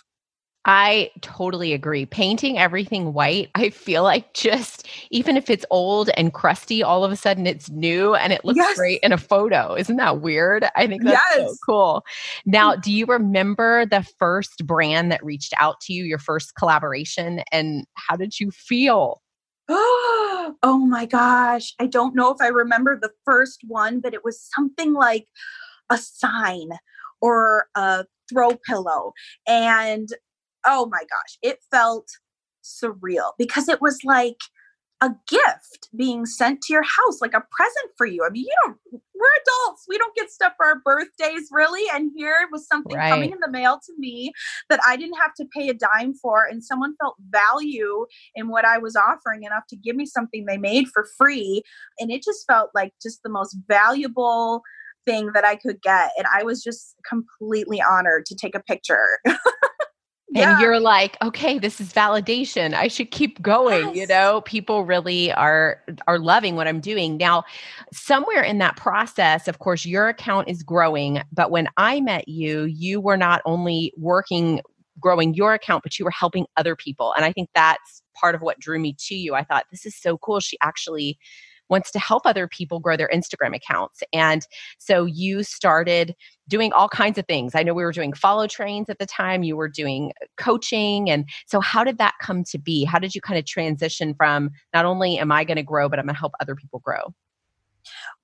I 0.67 1.11
totally 1.21 1.71
agree. 1.71 2.05
Painting 2.05 2.59
everything 2.59 3.13
white, 3.13 3.49
I 3.55 3.69
feel 3.69 4.03
like 4.03 4.33
just 4.33 4.85
even 5.09 5.37
if 5.37 5.49
it's 5.49 5.65
old 5.71 6.09
and 6.17 6.33
crusty, 6.33 6.83
all 6.83 7.03
of 7.05 7.11
a 7.11 7.15
sudden 7.15 7.47
it's 7.47 7.69
new 7.69 8.13
and 8.13 8.33
it 8.33 8.43
looks 8.43 8.57
yes. 8.57 8.77
great 8.77 8.99
in 9.01 9.13
a 9.13 9.17
photo. 9.17 9.73
Isn't 9.75 9.95
that 9.95 10.21
weird? 10.21 10.65
I 10.75 10.85
think 10.85 11.03
that's 11.03 11.21
yes. 11.35 11.49
so 11.49 11.55
cool. 11.65 12.05
Now, 12.45 12.75
mm. 12.75 12.81
do 12.81 12.91
you 12.91 13.05
remember 13.05 13.85
the 13.85 14.05
first 14.19 14.67
brand 14.67 15.11
that 15.11 15.23
reached 15.23 15.53
out 15.59 15.79
to 15.81 15.93
you, 15.93 16.03
your 16.03 16.19
first 16.19 16.55
collaboration, 16.55 17.41
and 17.51 17.85
how 17.95 18.17
did 18.17 18.39
you 18.39 18.51
feel? 18.51 19.21
oh 19.69 20.85
my 20.89 21.05
gosh, 21.05 21.73
I 21.79 21.87
don't 21.87 22.15
know 22.15 22.33
if 22.33 22.41
I 22.41 22.47
remember 22.47 22.97
the 22.99 23.11
first 23.25 23.61
one, 23.67 24.01
but 24.01 24.13
it 24.13 24.23
was 24.23 24.41
something 24.55 24.93
like 24.93 25.27
a 25.89 25.97
sign 25.97 26.69
or 27.21 27.67
a 27.75 28.05
throw 28.29 28.51
pillow. 28.65 29.13
And 29.47 30.09
oh 30.67 30.87
my 30.91 30.99
gosh, 30.99 31.37
it 31.41 31.59
felt 31.71 32.07
surreal 32.63 33.31
because 33.37 33.69
it 33.69 33.81
was 33.81 33.99
like 34.03 34.37
a 35.01 35.11
gift 35.27 35.89
being 35.95 36.25
sent 36.25 36.61
to 36.61 36.73
your 36.73 36.83
house, 36.83 37.21
like 37.21 37.33
a 37.33 37.43
present 37.51 37.91
for 37.97 38.07
you. 38.07 38.25
I 38.25 38.31
mean, 38.31 38.45
you 38.45 38.53
don't, 38.63 38.77
we're 38.91 39.27
adults. 39.43 39.85
We 39.87 39.97
don't 39.97 40.15
get 40.15 40.31
stuff 40.31 40.53
for 40.57 40.65
our 40.65 40.79
birthdays, 40.83 41.49
really. 41.51 41.83
And 41.93 42.11
here 42.15 42.33
was 42.51 42.67
something 42.67 42.97
right. 42.97 43.09
coming 43.09 43.31
in 43.31 43.37
the 43.39 43.51
mail 43.51 43.79
to 43.85 43.93
me 43.99 44.31
that 44.69 44.79
I 44.87 44.97
didn't 44.97 45.17
have 45.17 45.35
to 45.35 45.45
pay 45.55 45.69
a 45.69 45.75
dime 45.75 46.15
for. 46.15 46.45
And 46.45 46.63
someone 46.63 46.95
felt 46.99 47.15
value 47.29 48.07
in 48.35 48.47
what 48.49 48.65
I 48.65 48.79
was 48.79 48.95
offering 48.95 49.43
enough 49.43 49.63
to 49.69 49.75
give 49.75 49.95
me 49.95 50.07
something 50.07 50.45
they 50.45 50.57
made 50.57 50.87
for 50.91 51.05
free. 51.15 51.61
And 51.99 52.11
it 52.11 52.23
just 52.23 52.47
felt 52.47 52.71
like 52.73 52.93
just 53.01 53.21
the 53.21 53.29
most 53.29 53.55
valuable 53.67 54.63
thing 55.05 55.31
that 55.33 55.45
I 55.45 55.57
could 55.57 55.81
get. 55.83 56.09
And 56.17 56.25
I 56.33 56.43
was 56.43 56.63
just 56.63 56.95
completely 57.07 57.81
honored 57.81 58.25
to 58.25 58.35
take 58.35 58.55
a 58.55 58.63
picture. 58.63 59.19
yeah. 60.29 60.51
and 60.51 60.61
you're 60.61 60.79
like 60.79 61.17
okay 61.21 61.59
this 61.59 61.79
is 61.79 61.93
validation. 61.93 62.73
I 62.73 62.87
should 62.87 63.11
keep 63.11 63.41
going 63.41 63.87
yes. 63.87 63.95
you 63.95 64.07
know? 64.07 64.41
People 64.41 64.85
really 64.85 65.31
are 65.33 65.81
are 66.07 66.19
loving 66.19 66.55
what 66.55 66.67
i'm 66.67 66.79
doing. 66.79 67.17
Now 67.17 67.43
somewhere 67.93 68.43
in 68.43 68.57
that 68.59 68.75
process 68.77 69.47
of 69.47 69.59
course 69.59 69.85
your 69.85 70.07
account 70.07 70.49
is 70.49 70.63
growing 70.63 71.21
but 71.31 71.51
when 71.51 71.67
i 71.77 72.01
met 72.01 72.27
you 72.27 72.63
you 72.63 72.99
were 72.99 73.17
not 73.17 73.41
only 73.45 73.93
working 73.97 74.61
growing 74.99 75.33
your 75.33 75.53
account 75.53 75.83
but 75.83 75.99
you 75.99 76.05
were 76.05 76.11
helping 76.11 76.45
other 76.57 76.75
people 76.75 77.13
and 77.15 77.23
i 77.23 77.31
think 77.31 77.49
that's 77.53 78.01
part 78.19 78.35
of 78.35 78.41
what 78.41 78.59
drew 78.59 78.79
me 78.79 78.95
to 78.99 79.15
you. 79.15 79.35
I 79.35 79.43
thought 79.43 79.65
this 79.71 79.85
is 79.85 79.95
so 79.95 80.17
cool. 80.17 80.39
She 80.39 80.57
actually 80.61 81.17
wants 81.69 81.91
to 81.91 81.99
help 81.99 82.25
other 82.25 82.47
people 82.47 82.79
grow 82.79 82.97
their 82.97 83.09
Instagram 83.13 83.55
accounts. 83.55 84.01
And 84.13 84.45
so 84.77 85.05
you 85.05 85.43
started 85.43 86.15
doing 86.47 86.71
all 86.71 86.89
kinds 86.89 87.17
of 87.17 87.25
things. 87.25 87.55
I 87.55 87.63
know 87.63 87.73
we 87.73 87.83
were 87.83 87.91
doing 87.91 88.13
follow 88.13 88.47
trains 88.47 88.89
at 88.89 88.99
the 88.99 89.05
time, 89.05 89.43
you 89.43 89.55
were 89.55 89.67
doing 89.67 90.13
coaching. 90.37 91.09
And 91.09 91.27
so, 91.45 91.59
how 91.59 91.83
did 91.83 91.97
that 91.97 92.15
come 92.21 92.43
to 92.45 92.57
be? 92.57 92.83
How 92.83 92.99
did 92.99 93.15
you 93.15 93.21
kind 93.21 93.37
of 93.37 93.45
transition 93.45 94.13
from 94.13 94.51
not 94.73 94.85
only 94.85 95.17
am 95.19 95.31
I 95.31 95.43
going 95.43 95.57
to 95.57 95.63
grow, 95.63 95.89
but 95.89 95.99
I'm 95.99 96.05
going 96.05 96.15
to 96.15 96.19
help 96.19 96.33
other 96.39 96.55
people 96.55 96.79
grow? 96.79 97.13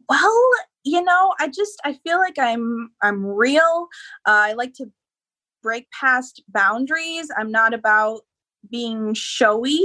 Well, 0.10 0.42
you 0.84 1.02
know, 1.02 1.34
I 1.40 1.48
just 1.48 1.80
I 1.84 1.94
feel 1.94 2.18
like 2.18 2.38
I'm 2.38 2.92
I'm 3.02 3.26
real. 3.26 3.88
Uh, 4.28 4.32
I 4.32 4.54
like 4.54 4.74
to 4.76 4.92
break 5.62 5.90
past 5.92 6.44
boundaries. 6.50 7.30
I'm 7.38 7.52
not 7.52 7.74
about 7.74 8.22
being 8.70 9.14
showy. 9.14 9.80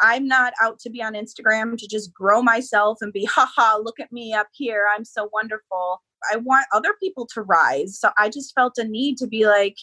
I'm 0.00 0.26
not 0.26 0.52
out 0.62 0.78
to 0.80 0.90
be 0.90 1.02
on 1.02 1.14
Instagram 1.14 1.76
to 1.78 1.88
just 1.88 2.12
grow 2.12 2.42
myself 2.42 2.98
and 3.00 3.12
be, 3.12 3.24
haha, 3.24 3.78
look 3.78 4.00
at 4.00 4.12
me 4.12 4.32
up 4.32 4.48
here. 4.52 4.86
I'm 4.94 5.04
so 5.04 5.28
wonderful. 5.32 6.02
I 6.32 6.36
want 6.36 6.66
other 6.72 6.94
people 7.00 7.26
to 7.34 7.42
rise. 7.42 7.98
So 7.98 8.10
I 8.18 8.28
just 8.28 8.54
felt 8.54 8.78
a 8.78 8.84
need 8.84 9.18
to 9.18 9.26
be 9.26 9.46
like, 9.46 9.76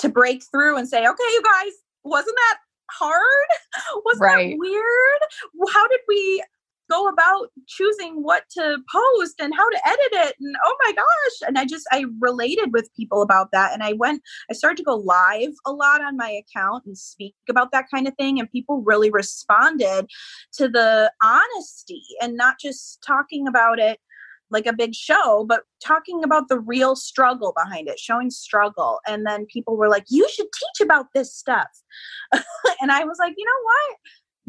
to 0.00 0.08
break 0.08 0.42
through 0.50 0.76
and 0.76 0.88
say, 0.88 1.06
okay, 1.06 1.22
you 1.32 1.42
guys, 1.42 1.72
wasn't 2.04 2.36
that 2.36 2.58
hard? 2.90 3.46
Wasn't 4.04 4.22
right. 4.22 4.50
that 4.50 4.58
weird? 4.58 5.72
How 5.72 5.86
did 5.88 6.00
we 6.08 6.42
go 6.90 7.08
about 7.08 7.48
choosing 7.66 8.22
what 8.22 8.44
to 8.50 8.78
post 8.92 9.34
and 9.40 9.54
how 9.56 9.68
to 9.70 9.88
edit 9.88 10.12
it 10.12 10.36
and 10.40 10.54
oh 10.64 10.76
my 10.84 10.92
gosh 10.92 11.48
and 11.48 11.58
i 11.58 11.64
just 11.64 11.86
i 11.92 12.04
related 12.20 12.72
with 12.72 12.90
people 12.96 13.22
about 13.22 13.48
that 13.52 13.72
and 13.72 13.82
i 13.82 13.92
went 13.94 14.22
i 14.50 14.54
started 14.54 14.76
to 14.76 14.82
go 14.82 14.96
live 14.96 15.52
a 15.66 15.72
lot 15.72 16.02
on 16.02 16.16
my 16.16 16.30
account 16.30 16.84
and 16.86 16.98
speak 16.98 17.34
about 17.48 17.72
that 17.72 17.86
kind 17.92 18.06
of 18.06 18.14
thing 18.16 18.38
and 18.38 18.50
people 18.50 18.82
really 18.82 19.10
responded 19.10 20.06
to 20.52 20.68
the 20.68 21.10
honesty 21.22 22.02
and 22.20 22.36
not 22.36 22.56
just 22.60 22.98
talking 23.06 23.46
about 23.46 23.78
it 23.78 23.98
like 24.50 24.66
a 24.66 24.72
big 24.72 24.94
show, 24.94 25.44
but 25.48 25.62
talking 25.84 26.22
about 26.24 26.48
the 26.48 26.58
real 26.58 26.96
struggle 26.96 27.54
behind 27.56 27.88
it, 27.88 27.98
showing 27.98 28.30
struggle. 28.30 28.98
And 29.06 29.24
then 29.24 29.46
people 29.46 29.76
were 29.76 29.88
like, 29.88 30.04
you 30.08 30.28
should 30.28 30.46
teach 30.52 30.84
about 30.84 31.06
this 31.14 31.34
stuff. 31.34 31.68
and 32.32 32.90
I 32.90 33.04
was 33.04 33.18
like, 33.18 33.34
you 33.36 33.44
know 33.44 33.62
what? 33.62 33.96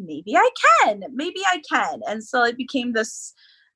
Maybe 0.06 0.36
I 0.36 0.50
can, 0.84 1.04
maybe 1.14 1.42
I 1.52 1.62
can. 1.72 2.02
And 2.08 2.24
so 2.24 2.44
it 2.44 2.58
became 2.58 2.94
this 2.94 3.34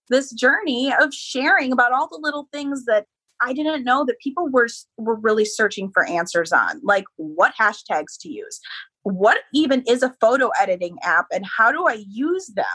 this 0.09 0.31
journey 0.31 0.93
of 0.99 1.13
sharing 1.13 1.71
about 1.71 1.91
all 1.91 2.07
the 2.07 2.19
little 2.21 2.47
things 2.51 2.85
that 2.85 3.05
I 3.41 3.53
didn't 3.53 3.83
know 3.83 4.05
that 4.05 4.19
people 4.19 4.49
were 4.49 4.67
were 4.97 5.15
really 5.15 5.45
searching 5.45 5.89
for 5.93 6.05
answers 6.05 6.51
on, 6.51 6.79
like 6.83 7.05
what 7.17 7.53
hashtags 7.59 8.17
to 8.21 8.29
use. 8.29 8.59
What 9.03 9.39
even 9.53 9.83
is 9.87 10.01
a 10.01 10.15
photo 10.19 10.49
editing 10.59 10.97
app 11.03 11.27
and 11.31 11.45
how 11.45 11.71
do 11.71 11.85
I 11.85 12.03
use 12.09 12.47
them? 12.55 12.65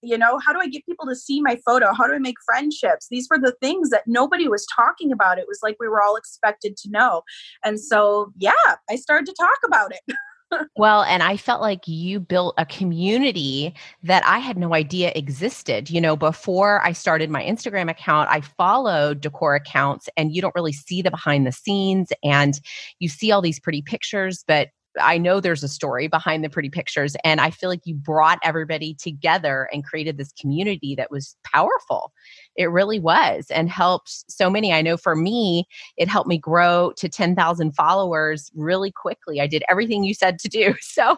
You 0.00 0.16
know, 0.16 0.38
how 0.38 0.54
do 0.54 0.58
I 0.58 0.68
get 0.68 0.86
people 0.86 1.06
to 1.06 1.14
see 1.14 1.42
my 1.42 1.58
photo? 1.66 1.92
How 1.92 2.06
do 2.06 2.14
I 2.14 2.18
make 2.18 2.36
friendships? 2.46 3.08
These 3.10 3.28
were 3.30 3.38
the 3.38 3.54
things 3.60 3.90
that 3.90 4.04
nobody 4.06 4.48
was 4.48 4.66
talking 4.74 5.12
about. 5.12 5.38
It 5.38 5.46
was 5.46 5.58
like 5.62 5.76
we 5.78 5.88
were 5.88 6.02
all 6.02 6.16
expected 6.16 6.78
to 6.78 6.90
know. 6.90 7.22
And 7.62 7.78
so, 7.78 8.32
yeah, 8.38 8.52
I 8.88 8.96
started 8.96 9.26
to 9.26 9.34
talk 9.38 9.58
about 9.66 9.92
it. 9.92 10.16
well, 10.76 11.02
and 11.02 11.22
I 11.22 11.36
felt 11.36 11.60
like 11.60 11.86
you 11.86 12.20
built 12.20 12.54
a 12.58 12.66
community 12.66 13.74
that 14.02 14.24
I 14.26 14.38
had 14.38 14.56
no 14.56 14.74
idea 14.74 15.12
existed. 15.14 15.90
You 15.90 16.00
know, 16.00 16.16
before 16.16 16.84
I 16.84 16.92
started 16.92 17.30
my 17.30 17.42
Instagram 17.42 17.90
account, 17.90 18.30
I 18.30 18.40
followed 18.40 19.20
decor 19.20 19.54
accounts, 19.54 20.08
and 20.16 20.34
you 20.34 20.40
don't 20.40 20.54
really 20.54 20.72
see 20.72 21.02
the 21.02 21.10
behind 21.10 21.46
the 21.46 21.52
scenes 21.52 22.12
and 22.22 22.60
you 22.98 23.08
see 23.08 23.32
all 23.32 23.42
these 23.42 23.60
pretty 23.60 23.82
pictures, 23.82 24.44
but 24.46 24.68
I 25.00 25.18
know 25.18 25.40
there's 25.40 25.62
a 25.62 25.68
story 25.68 26.08
behind 26.08 26.44
the 26.44 26.50
pretty 26.50 26.70
pictures. 26.70 27.16
And 27.24 27.40
I 27.40 27.50
feel 27.50 27.68
like 27.68 27.82
you 27.84 27.94
brought 27.94 28.38
everybody 28.42 28.94
together 28.94 29.68
and 29.72 29.84
created 29.84 30.16
this 30.16 30.32
community 30.32 30.94
that 30.96 31.10
was 31.10 31.36
powerful. 31.44 32.12
It 32.56 32.70
really 32.70 32.98
was 32.98 33.46
and 33.50 33.68
helped 33.68 34.24
so 34.30 34.48
many. 34.48 34.72
I 34.72 34.82
know 34.82 34.96
for 34.96 35.14
me, 35.14 35.66
it 35.96 36.08
helped 36.08 36.28
me 36.28 36.38
grow 36.38 36.92
to 36.96 37.08
10,000 37.08 37.72
followers 37.72 38.50
really 38.54 38.90
quickly. 38.90 39.40
I 39.40 39.46
did 39.46 39.62
everything 39.68 40.04
you 40.04 40.14
said 40.14 40.38
to 40.40 40.48
do. 40.48 40.74
So 40.96 41.16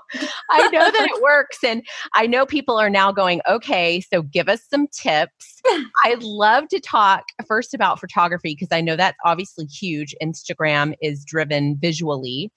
I 0.50 0.68
know 0.70 0.90
that 0.90 1.08
it 1.14 1.22
works. 1.22 1.62
And 1.62 1.86
I 2.14 2.26
know 2.26 2.44
people 2.44 2.78
are 2.78 2.90
now 2.90 3.12
going, 3.12 3.40
okay, 3.48 4.00
so 4.00 4.22
give 4.22 4.48
us 4.48 4.60
some 4.68 4.88
tips. 4.88 5.62
I'd 6.04 6.22
love 6.22 6.66
to 6.68 6.80
talk 6.80 7.22
first 7.46 7.74
about 7.74 8.00
photography 8.00 8.54
because 8.54 8.72
I 8.72 8.80
know 8.80 8.96
that's 8.96 9.18
obviously 9.24 9.66
huge. 9.66 10.16
Instagram 10.20 10.94
is 11.00 11.24
driven 11.24 11.78
visually. 11.80 12.50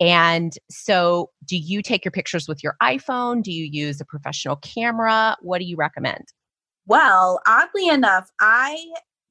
And 0.00 0.54
so, 0.70 1.30
do 1.44 1.56
you 1.56 1.82
take 1.82 2.04
your 2.04 2.12
pictures 2.12 2.48
with 2.48 2.64
your 2.64 2.74
iPhone? 2.82 3.42
Do 3.42 3.52
you 3.52 3.66
use 3.66 4.00
a 4.00 4.04
professional 4.04 4.56
camera? 4.56 5.36
What 5.42 5.58
do 5.58 5.64
you 5.64 5.76
recommend? 5.76 6.24
Well, 6.86 7.40
oddly 7.46 7.88
enough, 7.88 8.30
I 8.40 8.82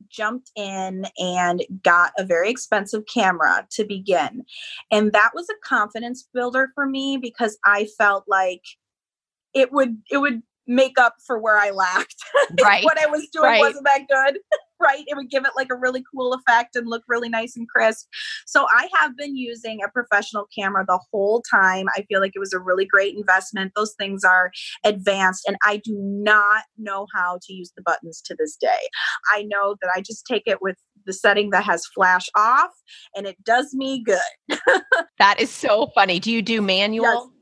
jumped 0.08 0.52
in 0.56 1.06
and 1.18 1.64
got 1.84 2.14
a 2.18 2.24
very 2.24 2.50
expensive 2.50 3.04
camera 3.06 3.68
to 3.72 3.84
begin. 3.84 4.44
And 4.92 5.12
that 5.12 5.32
was 5.34 5.48
a 5.50 5.68
confidence 5.68 6.28
builder 6.34 6.70
for 6.76 6.86
me 6.86 7.18
because 7.18 7.58
I 7.66 7.88
felt 7.98 8.26
like 8.28 8.64
it 9.54 9.72
would 9.72 9.98
it 10.10 10.18
would 10.18 10.42
make 10.68 11.00
up 11.00 11.16
for 11.26 11.40
where 11.40 11.58
I 11.58 11.72
lacked. 11.72 12.16
Right. 12.62 12.84
what 12.84 13.00
I 13.00 13.06
was 13.06 13.28
doing 13.32 13.46
right. 13.46 13.60
wasn't 13.60 13.86
that 13.86 14.08
good. 14.10 14.40
Right. 14.80 15.04
It 15.08 15.16
would 15.16 15.30
give 15.30 15.46
it 15.46 15.52
like 15.56 15.70
a 15.72 15.76
really 15.76 16.04
cool 16.14 16.34
effect 16.34 16.76
and 16.76 16.88
look 16.88 17.04
really 17.08 17.30
nice 17.30 17.56
and 17.56 17.68
crisp. 17.68 18.08
So 18.46 18.66
I 18.70 18.90
have 19.00 19.18
been 19.18 19.36
using 19.36 19.80
a 19.84 19.90
professional 19.90 20.48
camera 20.58 20.86
the 20.88 21.00
whole 21.12 21.44
time. 21.50 21.88
I 21.96 22.04
feel 22.04 22.20
like 22.20 22.34
it 22.36 22.40
was 22.40 22.54
a 22.54 22.60
really 22.60 22.86
great 22.86 23.16
investment. 23.16 23.74
Those 23.76 23.94
things 23.98 24.24
are 24.24 24.52
advanced 24.84 25.46
and 25.48 25.58
I 25.64 25.78
do 25.78 25.96
not 26.00 26.64
know 26.78 27.08
how 27.14 27.40
to 27.42 27.54
use 27.54 27.72
the 27.76 27.82
buttons 27.82 28.22
to 28.26 28.36
this 28.38 28.56
day. 28.56 28.90
I 29.34 29.44
know 29.44 29.76
that 29.82 29.92
I 29.96 30.02
just 30.02 30.26
take 30.26 30.44
it 30.46 30.62
with 30.62 30.78
the 31.06 31.14
setting 31.14 31.50
that 31.52 31.64
has 31.64 31.86
flash 31.88 32.28
off 32.36 32.72
and 33.16 33.26
it 33.26 33.44
does 33.44 33.74
me 33.74 34.04
good. 34.04 34.60
that 35.20 35.40
is 35.40 35.50
so 35.50 35.88
funny. 35.96 36.20
Do 36.20 36.32
you 36.32 36.42
do 36.42 36.62
manual? 36.62 37.06
Yes. 37.06 37.39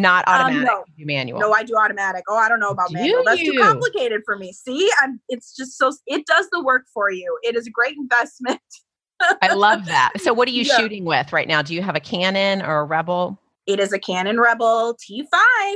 Not 0.00 0.26
um, 0.26 0.34
automatic. 0.34 0.68
Um, 0.68 0.84
no. 0.98 1.04
manual. 1.04 1.40
No, 1.40 1.52
I 1.52 1.62
do 1.62 1.76
automatic. 1.76 2.24
Oh, 2.28 2.36
I 2.36 2.48
don't 2.48 2.60
know 2.60 2.70
about 2.70 2.88
do 2.88 2.94
manual. 2.94 3.24
That's 3.24 3.40
you? 3.40 3.52
too 3.52 3.58
complicated 3.60 4.22
for 4.24 4.36
me. 4.36 4.52
See, 4.52 4.90
I'm. 5.02 5.20
It's 5.28 5.54
just 5.56 5.78
so. 5.78 5.92
It 6.06 6.26
does 6.26 6.48
the 6.50 6.62
work 6.62 6.86
for 6.92 7.10
you. 7.10 7.38
It 7.42 7.56
is 7.56 7.66
a 7.66 7.70
great 7.70 7.96
investment. 7.96 8.60
I 9.42 9.52
love 9.52 9.86
that. 9.86 10.12
So, 10.20 10.32
what 10.32 10.48
are 10.48 10.52
you 10.52 10.62
yeah. 10.62 10.76
shooting 10.76 11.04
with 11.04 11.32
right 11.32 11.48
now? 11.48 11.62
Do 11.62 11.74
you 11.74 11.82
have 11.82 11.96
a 11.96 12.00
Canon 12.00 12.62
or 12.62 12.80
a 12.80 12.84
Rebel? 12.84 13.38
It 13.66 13.80
is 13.80 13.92
a 13.92 13.98
Canon 13.98 14.40
Rebel 14.40 14.96
T5 14.96 15.26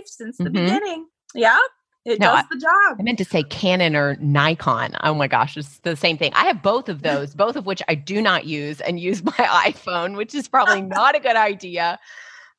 since 0.07 0.39
the 0.39 0.45
mm-hmm. 0.45 0.53
beginning. 0.53 1.07
Yeah. 1.35 1.59
It 2.05 2.21
no, 2.21 2.33
does 2.33 2.45
the 2.51 2.59
job. 2.59 2.99
I 2.99 3.03
meant 3.03 3.17
to 3.19 3.25
say 3.25 3.43
Canon 3.45 3.97
or 3.97 4.17
Nikon. 4.17 4.95
Oh 5.03 5.15
my 5.15 5.27
gosh, 5.27 5.57
it's 5.57 5.79
the 5.79 5.97
same 5.97 6.19
thing. 6.19 6.33
I 6.35 6.45
have 6.45 6.63
both 6.63 6.91
of 6.91 7.01
those, 7.01 7.35
both 7.37 7.57
of 7.57 7.65
which 7.65 7.83
I 7.89 7.95
do 7.95 8.21
not 8.21 8.45
use 8.45 8.81
and 8.83 9.01
use 9.01 9.25
my 9.25 9.33
iPhone, 9.73 10.17
which 10.17 10.35
is 10.35 10.47
probably 10.47 10.83
not 10.83 11.17
a 11.17 11.21
good 11.21 11.37
idea. 11.37 11.99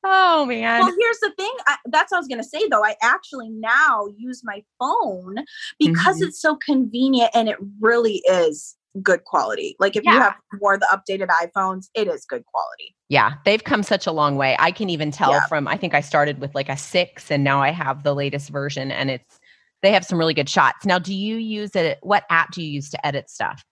Oh 0.08 0.46
man. 0.46 0.82
Well, 0.82 0.94
here's 1.00 1.20
the 1.20 1.32
thing. 1.36 1.52
I, 1.68 1.78
that's 1.86 2.12
what 2.12 2.18
I 2.18 2.20
was 2.20 2.28
going 2.28 2.42
to 2.42 2.48
say 2.48 2.68
though. 2.70 2.86
I 2.86 2.96
actually 3.02 3.50
now 3.50 4.08
use 4.18 4.42
my 4.44 4.64
phone 4.80 5.38
because 5.80 6.18
mm-hmm. 6.18 6.26
it's 6.26 6.40
so 6.40 6.56
convenient 6.58 7.32
and 7.34 7.50
it 7.50 7.58
really 7.82 8.22
is 8.30 8.76
good 9.02 9.24
quality. 9.24 9.76
Like 9.80 9.96
if 9.96 10.04
yeah. 10.04 10.14
you 10.14 10.20
have 10.20 10.36
more 10.62 10.78
the 10.78 10.88
updated 10.92 11.28
iPhones, 11.28 11.88
it 11.96 12.08
is 12.08 12.26
good 12.26 12.46
quality. 12.46 12.96
Yeah, 13.10 13.34
they've 13.46 13.64
come 13.64 13.82
such 13.82 14.06
a 14.06 14.12
long 14.12 14.36
way. 14.36 14.56
I 14.60 14.72
can 14.72 14.90
even 14.92 15.12
tell 15.12 15.32
yeah. 15.32 15.48
from 15.48 15.68
I 15.68 15.76
think 15.76 15.96
I 15.96 16.02
started 16.02 16.40
with 16.40 16.54
like 16.54 16.70
a 16.70 16.78
6 16.78 17.32
and 17.32 17.44
now 17.44 17.62
I 17.62 17.72
have 17.72 18.04
the 18.04 18.14
latest 18.14 18.52
version 18.52 18.92
and 18.92 19.10
it's 19.10 19.40
they 19.82 19.92
have 19.92 20.06
some 20.06 20.18
really 20.18 20.34
good 20.34 20.50
shots. 20.50 20.86
Now, 20.86 21.00
do 21.00 21.14
you 21.14 21.36
use 21.36 21.76
it? 21.76 22.00
What 22.02 22.24
app 22.30 22.52
do 22.52 22.62
you 22.62 22.70
use 22.70 22.90
to 22.92 23.06
edit 23.06 23.30
stuff? 23.30 23.64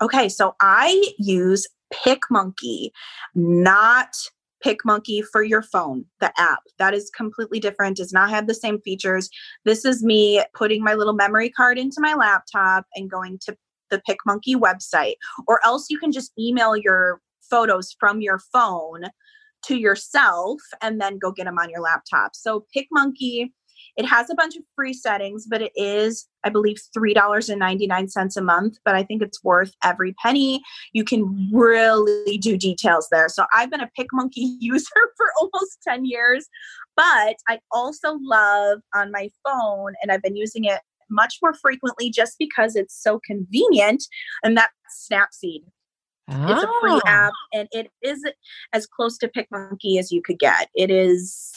Okay, 0.00 0.28
so 0.28 0.54
I 0.60 1.12
use 1.18 1.66
PicMonkey, 1.92 2.90
not 3.34 4.16
PicMonkey 4.64 5.22
for 5.30 5.42
your 5.42 5.62
phone, 5.62 6.04
the 6.20 6.32
app. 6.40 6.60
That 6.78 6.94
is 6.94 7.10
completely 7.10 7.60
different, 7.60 7.96
does 7.96 8.12
not 8.12 8.30
have 8.30 8.46
the 8.46 8.54
same 8.54 8.80
features. 8.80 9.28
This 9.64 9.84
is 9.84 10.02
me 10.02 10.42
putting 10.54 10.82
my 10.82 10.94
little 10.94 11.14
memory 11.14 11.50
card 11.50 11.78
into 11.78 12.00
my 12.00 12.14
laptop 12.14 12.86
and 12.94 13.10
going 13.10 13.38
to 13.42 13.56
the 13.90 14.02
PicMonkey 14.08 14.56
website. 14.56 15.14
Or 15.46 15.60
else 15.64 15.86
you 15.90 15.98
can 15.98 16.12
just 16.12 16.32
email 16.38 16.76
your 16.76 17.20
photos 17.42 17.94
from 17.98 18.20
your 18.20 18.38
phone 18.52 19.10
to 19.66 19.76
yourself 19.76 20.60
and 20.80 21.00
then 21.00 21.18
go 21.18 21.30
get 21.30 21.44
them 21.44 21.58
on 21.58 21.70
your 21.70 21.80
laptop. 21.80 22.34
So 22.34 22.66
PicMonkey 22.76 23.52
it 23.96 24.06
has 24.06 24.30
a 24.30 24.34
bunch 24.34 24.56
of 24.56 24.62
free 24.74 24.94
settings, 24.94 25.46
but 25.46 25.60
it 25.62 25.72
is, 25.76 26.26
I 26.44 26.48
believe, 26.48 26.78
$3.99 26.96 28.36
a 28.36 28.40
month. 28.40 28.78
But 28.84 28.94
I 28.94 29.02
think 29.02 29.22
it's 29.22 29.42
worth 29.44 29.72
every 29.84 30.14
penny. 30.14 30.62
You 30.92 31.04
can 31.04 31.50
really 31.52 32.38
do 32.38 32.56
details 32.56 33.08
there. 33.10 33.28
So 33.28 33.44
I've 33.52 33.70
been 33.70 33.80
a 33.80 33.90
PicMonkey 33.98 34.30
user 34.60 34.86
for 35.16 35.26
almost 35.40 35.78
10 35.86 36.04
years. 36.04 36.48
But 36.96 37.36
I 37.48 37.58
also 37.70 38.18
love 38.20 38.80
on 38.94 39.10
my 39.10 39.30
phone, 39.46 39.94
and 40.02 40.12
I've 40.12 40.22
been 40.22 40.36
using 40.36 40.64
it 40.64 40.80
much 41.10 41.36
more 41.42 41.54
frequently 41.54 42.10
just 42.10 42.36
because 42.38 42.76
it's 42.76 43.00
so 43.00 43.20
convenient, 43.26 44.04
and 44.42 44.56
that's 44.56 44.72
Snapseed. 45.10 45.62
It's 46.28 46.62
a 46.62 46.68
free 46.80 47.00
ah. 47.06 47.26
app 47.26 47.32
and 47.52 47.68
it 47.72 47.90
is 48.00 48.24
as 48.72 48.86
close 48.86 49.18
to 49.18 49.28
PicMonkey 49.28 49.98
as 49.98 50.12
you 50.12 50.22
could 50.22 50.38
get. 50.38 50.68
It 50.74 50.90
is 50.90 51.50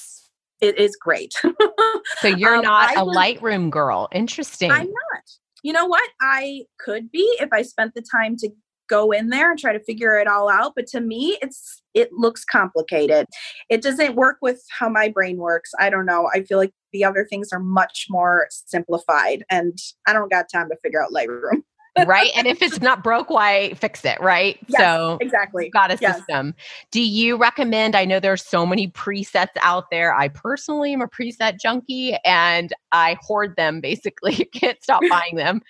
it 0.65 0.79
is 0.79 0.95
great. 0.95 1.33
so 2.21 2.27
you're 2.27 2.55
um, 2.55 2.63
not 2.63 2.97
I 2.97 3.01
a 3.01 3.05
was, 3.05 3.15
Lightroom 3.15 3.69
girl. 3.69 4.07
Interesting. 4.11 4.71
I'm 4.71 4.87
not. 4.87 5.23
You 5.63 5.73
know 5.73 5.85
what? 5.85 6.07
I 6.21 6.63
could 6.79 7.11
be 7.11 7.23
if 7.39 7.49
I 7.51 7.61
spent 7.61 7.93
the 7.95 8.03
time 8.03 8.35
to 8.37 8.49
go 8.87 9.11
in 9.11 9.29
there 9.29 9.51
and 9.51 9.59
try 9.59 9.73
to 9.73 9.79
figure 9.79 10.19
it 10.19 10.27
all 10.27 10.47
out 10.47 10.73
but 10.75 10.85
to 10.85 11.01
me 11.01 11.37
it's 11.41 11.81
it 11.93 12.11
looks 12.13 12.45
complicated 12.45 13.25
it 13.67 13.81
doesn't 13.81 14.15
work 14.15 14.37
with 14.43 14.61
how 14.69 14.87
my 14.87 15.09
brain 15.09 15.37
works 15.37 15.71
i 15.79 15.89
don't 15.89 16.05
know 16.05 16.29
i 16.35 16.43
feel 16.43 16.59
like 16.59 16.71
the 16.93 17.03
other 17.03 17.25
things 17.27 17.49
are 17.51 17.59
much 17.59 18.05
more 18.09 18.47
simplified 18.51 19.43
and 19.49 19.77
i 20.07 20.13
don't 20.13 20.29
got 20.29 20.45
time 20.53 20.69
to 20.69 20.77
figure 20.83 21.03
out 21.03 21.11
lightroom 21.11 21.63
right? 22.05 22.31
And 22.35 22.47
if 22.47 22.61
it's 22.61 22.81
not 22.81 23.03
broke, 23.03 23.29
why 23.29 23.73
fix 23.75 24.03
it, 24.03 24.19
right? 24.19 24.57
Yes, 24.67 24.81
so 24.81 25.17
exactly. 25.21 25.69
Got 25.69 25.91
a 25.91 25.97
yes. 25.99 26.17
system. 26.17 26.53
Do 26.91 27.01
you 27.01 27.37
recommend? 27.37 27.95
I 27.95 28.05
know 28.05 28.19
there's 28.19 28.45
so 28.45 28.65
many 28.65 28.89
presets 28.89 29.55
out 29.61 29.89
there. 29.91 30.13
I 30.13 30.27
personally 30.27 30.93
am 30.93 31.01
a 31.01 31.07
preset 31.07 31.59
junkie 31.59 32.17
and 32.25 32.73
I 32.91 33.17
hoard 33.21 33.55
them 33.55 33.81
basically. 33.81 34.35
Can't 34.53 34.81
stop 34.83 35.01
buying 35.09 35.35
them. 35.35 35.61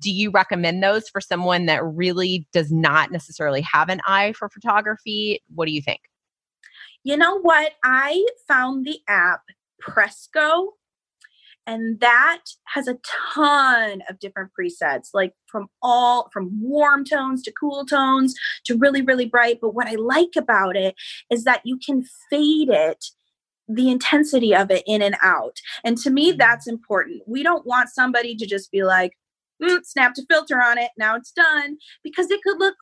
Do 0.00 0.10
you 0.10 0.30
recommend 0.30 0.82
those 0.82 1.08
for 1.08 1.20
someone 1.20 1.66
that 1.66 1.84
really 1.84 2.46
does 2.52 2.72
not 2.72 3.12
necessarily 3.12 3.60
have 3.62 3.88
an 3.88 4.00
eye 4.06 4.32
for 4.32 4.48
photography? 4.48 5.42
What 5.54 5.66
do 5.66 5.72
you 5.72 5.82
think? 5.82 6.00
You 7.04 7.16
know 7.16 7.38
what? 7.40 7.72
I 7.84 8.26
found 8.48 8.86
the 8.86 8.98
app 9.08 9.42
Presco 9.82 10.68
and 11.66 12.00
that 12.00 12.42
has 12.66 12.88
a 12.88 12.98
ton 13.34 14.02
of 14.08 14.18
different 14.18 14.50
presets 14.58 15.08
like 15.14 15.32
from 15.46 15.68
all 15.82 16.28
from 16.32 16.50
warm 16.60 17.04
tones 17.04 17.42
to 17.42 17.52
cool 17.52 17.84
tones 17.86 18.34
to 18.64 18.76
really 18.76 19.02
really 19.02 19.26
bright. 19.26 19.58
But 19.60 19.74
what 19.74 19.86
i 19.86 19.94
like 19.94 20.36
about 20.36 20.76
it 20.76 20.94
is 21.30 21.44
that 21.44 21.62
you 21.64 21.78
can 21.84 22.04
fade 22.30 22.68
it 22.68 23.04
the 23.66 23.90
intensity 23.90 24.54
of 24.54 24.70
it 24.70 24.82
in 24.86 25.00
and 25.00 25.16
out. 25.22 25.56
And 25.84 25.96
to 25.98 26.10
me 26.10 26.30
mm-hmm. 26.30 26.38
that's 26.38 26.66
important. 26.66 27.22
We 27.26 27.42
don't 27.42 27.66
want 27.66 27.88
somebody 27.88 28.36
to 28.36 28.46
just 28.46 28.70
be 28.70 28.84
like 28.84 29.12
mm, 29.62 29.84
snapped 29.84 30.18
a 30.18 30.26
filter 30.28 30.60
on 30.60 30.78
it 30.78 30.90
now 30.98 31.16
it's 31.16 31.32
done 31.32 31.76
because 32.02 32.30
it 32.30 32.42
could 32.42 32.58
look 32.58 32.76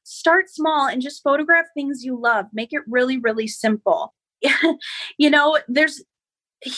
Start 0.03 0.49
small 0.49 0.87
and 0.87 1.01
just 1.01 1.23
photograph 1.23 1.65
things 1.73 2.03
you 2.03 2.19
love. 2.19 2.45
Make 2.53 2.73
it 2.73 2.81
really, 2.87 3.17
really 3.17 3.47
simple. 3.47 4.13
you 5.17 5.29
know, 5.29 5.59
there's 5.67 6.03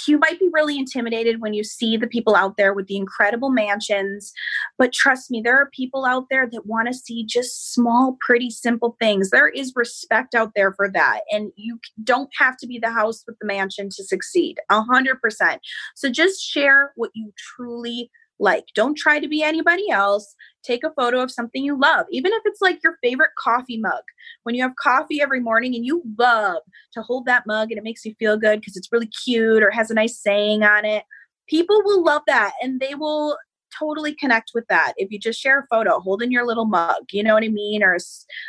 you 0.07 0.19
might 0.19 0.39
be 0.39 0.49
really 0.51 0.77
intimidated 0.77 1.41
when 1.41 1.53
you 1.53 1.63
see 1.63 1.97
the 1.97 2.07
people 2.07 2.35
out 2.35 2.55
there 2.57 2.73
with 2.73 2.87
the 2.87 2.97
incredible 2.97 3.49
mansions 3.49 4.31
but 4.77 4.93
trust 4.93 5.31
me 5.31 5.41
there 5.43 5.57
are 5.57 5.69
people 5.73 6.05
out 6.05 6.25
there 6.29 6.47
that 6.51 6.65
want 6.65 6.87
to 6.87 6.93
see 6.93 7.25
just 7.25 7.73
small 7.73 8.17
pretty 8.21 8.49
simple 8.49 8.95
things. 8.99 9.29
There 9.29 9.49
is 9.49 9.73
respect 9.75 10.35
out 10.35 10.51
there 10.55 10.73
for 10.73 10.89
that 10.91 11.21
and 11.31 11.51
you 11.55 11.79
don't 12.03 12.29
have 12.37 12.57
to 12.57 12.67
be 12.67 12.79
the 12.79 12.91
house 12.91 13.23
with 13.25 13.37
the 13.39 13.47
mansion 13.47 13.89
to 13.89 14.03
succeed 14.03 14.57
a 14.69 14.81
hundred 14.81 15.19
percent. 15.21 15.61
So 15.95 16.09
just 16.09 16.41
share 16.41 16.91
what 16.95 17.11
you 17.13 17.33
truly 17.37 18.11
like. 18.41 18.65
Don't 18.75 18.97
try 18.97 19.19
to 19.19 19.27
be 19.27 19.43
anybody 19.43 19.89
else. 19.89 20.35
Take 20.63 20.83
a 20.83 20.91
photo 20.91 21.21
of 21.21 21.31
something 21.31 21.63
you 21.63 21.79
love, 21.79 22.05
even 22.11 22.33
if 22.33 22.41
it's 22.45 22.61
like 22.61 22.83
your 22.83 22.97
favorite 23.01 23.31
coffee 23.37 23.77
mug. 23.77 24.03
When 24.43 24.55
you 24.55 24.63
have 24.63 24.75
coffee 24.75 25.21
every 25.21 25.39
morning 25.39 25.75
and 25.75 25.85
you 25.85 26.03
love 26.17 26.61
to 26.93 27.01
hold 27.01 27.25
that 27.25 27.45
mug 27.47 27.71
and 27.71 27.77
it 27.77 27.83
makes 27.83 28.03
you 28.05 28.15
feel 28.19 28.37
good 28.37 28.59
because 28.59 28.75
it's 28.75 28.91
really 28.91 29.09
cute 29.23 29.63
or 29.63 29.71
has 29.71 29.89
a 29.89 29.95
nice 29.95 30.19
saying 30.19 30.63
on 30.63 30.85
it, 30.85 31.03
people 31.47 31.81
will 31.83 32.03
love 32.03 32.23
that 32.27 32.51
and 32.61 32.79
they 32.79 32.95
will 32.95 33.37
totally 33.77 34.13
connect 34.13 34.51
with 34.53 34.65
that 34.67 34.93
if 34.97 35.11
you 35.11 35.19
just 35.19 35.39
share 35.39 35.59
a 35.59 35.67
photo 35.67 35.99
holding 35.99 36.31
your 36.31 36.45
little 36.45 36.65
mug 36.65 37.03
you 37.11 37.23
know 37.23 37.33
what 37.33 37.43
i 37.43 37.47
mean 37.47 37.81
or 37.81 37.93
a, 37.93 37.99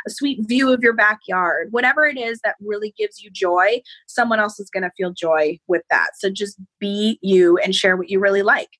a, 0.06 0.10
sweet 0.10 0.40
view 0.48 0.72
of 0.72 0.82
your 0.82 0.92
backyard 0.92 1.68
whatever 1.70 2.04
it 2.04 2.18
is 2.18 2.40
that 2.42 2.56
really 2.60 2.92
gives 2.98 3.22
you 3.22 3.30
joy 3.30 3.80
someone 4.06 4.40
else 4.40 4.58
is 4.58 4.70
going 4.70 4.82
to 4.82 4.90
feel 4.96 5.12
joy 5.12 5.58
with 5.68 5.82
that 5.90 6.10
so 6.18 6.28
just 6.28 6.58
be 6.80 7.18
you 7.22 7.56
and 7.58 7.74
share 7.74 7.96
what 7.96 8.10
you 8.10 8.18
really 8.18 8.42
like 8.42 8.70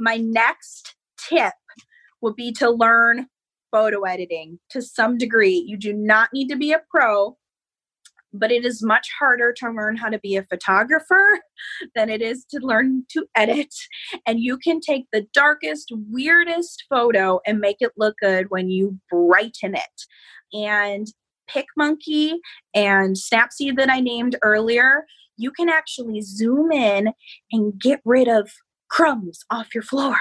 my 0.00 0.16
next 0.16 0.96
tip 1.28 1.54
would 2.20 2.34
be 2.34 2.52
to 2.52 2.70
learn 2.70 3.26
photo 3.70 4.02
editing 4.02 4.58
to 4.70 4.82
some 4.82 5.16
degree. 5.16 5.64
You 5.66 5.76
do 5.76 5.92
not 5.92 6.30
need 6.32 6.48
to 6.48 6.56
be 6.56 6.72
a 6.72 6.82
pro, 6.90 7.36
but 8.32 8.50
it 8.50 8.64
is 8.64 8.82
much 8.82 9.08
harder 9.18 9.52
to 9.58 9.70
learn 9.70 9.96
how 9.96 10.08
to 10.08 10.18
be 10.18 10.36
a 10.36 10.44
photographer 10.44 11.40
than 11.94 12.10
it 12.10 12.22
is 12.22 12.44
to 12.50 12.58
learn 12.60 13.04
to 13.10 13.26
edit. 13.36 13.74
And 14.26 14.40
you 14.40 14.58
can 14.58 14.80
take 14.80 15.06
the 15.12 15.26
darkest, 15.32 15.92
weirdest 16.10 16.84
photo 16.88 17.40
and 17.46 17.60
make 17.60 17.76
it 17.80 17.92
look 17.96 18.16
good 18.20 18.46
when 18.50 18.70
you 18.70 18.98
brighten 19.10 19.74
it. 19.74 20.56
And 20.56 21.06
PicMonkey 21.48 22.34
and 22.74 23.16
Snapseed 23.16 23.76
that 23.76 23.90
I 23.90 24.00
named 24.00 24.36
earlier, 24.42 25.04
you 25.36 25.50
can 25.50 25.68
actually 25.68 26.20
zoom 26.20 26.70
in 26.70 27.12
and 27.50 27.78
get 27.80 28.00
rid 28.04 28.28
of 28.28 28.50
crumbs 28.90 29.40
off 29.50 29.74
your 29.74 29.82
floor. 29.82 30.16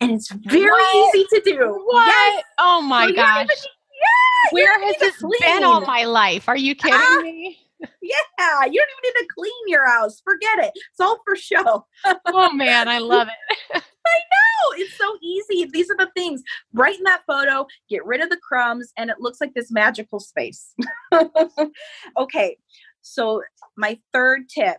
And 0.00 0.10
it's 0.12 0.30
very 0.30 0.70
what? 0.70 1.14
easy 1.14 1.26
to 1.34 1.40
do. 1.44 1.82
What? 1.86 2.06
Yes. 2.06 2.44
Oh 2.58 2.80
my 2.82 3.06
so 3.08 3.14
gosh. 3.14 3.42
Even, 3.42 3.56
yeah, 4.00 4.50
Where 4.52 4.86
has 4.86 4.96
this 4.98 5.16
clean. 5.18 5.32
been 5.40 5.64
all 5.64 5.80
my 5.82 6.04
life? 6.04 6.48
Are 6.48 6.56
you 6.56 6.74
kidding 6.74 6.94
uh, 6.94 7.22
me? 7.22 7.58
Yeah, 8.02 8.64
you 8.66 8.72
don't 8.72 8.72
even 8.72 9.02
need 9.04 9.12
to 9.14 9.26
clean 9.34 9.52
your 9.66 9.86
house. 9.86 10.20
Forget 10.22 10.58
it. 10.58 10.72
It's 10.74 11.00
all 11.00 11.18
for 11.24 11.36
show. 11.36 11.86
oh 12.26 12.52
man, 12.52 12.88
I 12.88 12.98
love 12.98 13.28
it. 13.28 13.82
I 14.06 14.18
know. 14.18 14.74
It's 14.76 14.96
so 14.98 15.16
easy. 15.22 15.70
These 15.72 15.90
are 15.90 15.96
the 15.96 16.10
things. 16.16 16.42
Brighten 16.72 17.04
that 17.04 17.22
photo, 17.26 17.66
get 17.88 18.04
rid 18.04 18.20
of 18.20 18.28
the 18.28 18.36
crumbs, 18.36 18.92
and 18.96 19.08
it 19.08 19.16
looks 19.20 19.40
like 19.40 19.54
this 19.54 19.70
magical 19.70 20.20
space. 20.20 20.74
okay. 22.18 22.56
So 23.02 23.42
my 23.76 23.98
third 24.12 24.48
tip 24.48 24.78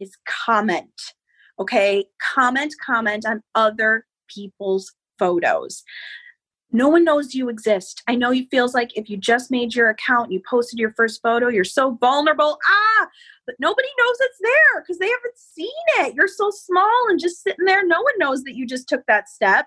is 0.00 0.16
comment. 0.26 0.90
Okay. 1.58 2.06
Comment, 2.34 2.72
comment 2.84 3.24
on 3.26 3.42
other 3.54 4.06
people's 4.28 4.92
photos 5.18 5.82
no 6.72 6.88
one 6.88 7.04
knows 7.04 7.34
you 7.34 7.48
exist. 7.48 8.02
I 8.06 8.16
know 8.16 8.30
you 8.30 8.46
feels 8.50 8.74
like 8.74 8.96
if 8.96 9.08
you 9.08 9.16
just 9.16 9.50
made 9.50 9.74
your 9.74 9.88
account, 9.88 10.32
you 10.32 10.42
posted 10.48 10.78
your 10.78 10.92
first 10.92 11.22
photo, 11.22 11.48
you're 11.48 11.64
so 11.64 11.96
vulnerable. 12.00 12.58
Ah, 12.66 13.08
but 13.46 13.54
nobody 13.58 13.88
knows 13.98 14.16
it's 14.20 14.38
there 14.42 14.82
because 14.82 14.98
they 14.98 15.06
haven't 15.08 15.38
seen 15.38 15.68
it. 16.00 16.14
You're 16.14 16.28
so 16.28 16.50
small 16.50 17.06
and 17.08 17.20
just 17.20 17.42
sitting 17.42 17.64
there. 17.64 17.86
No 17.86 18.02
one 18.02 18.14
knows 18.18 18.42
that 18.44 18.56
you 18.56 18.66
just 18.66 18.88
took 18.88 19.06
that 19.06 19.28
step. 19.28 19.66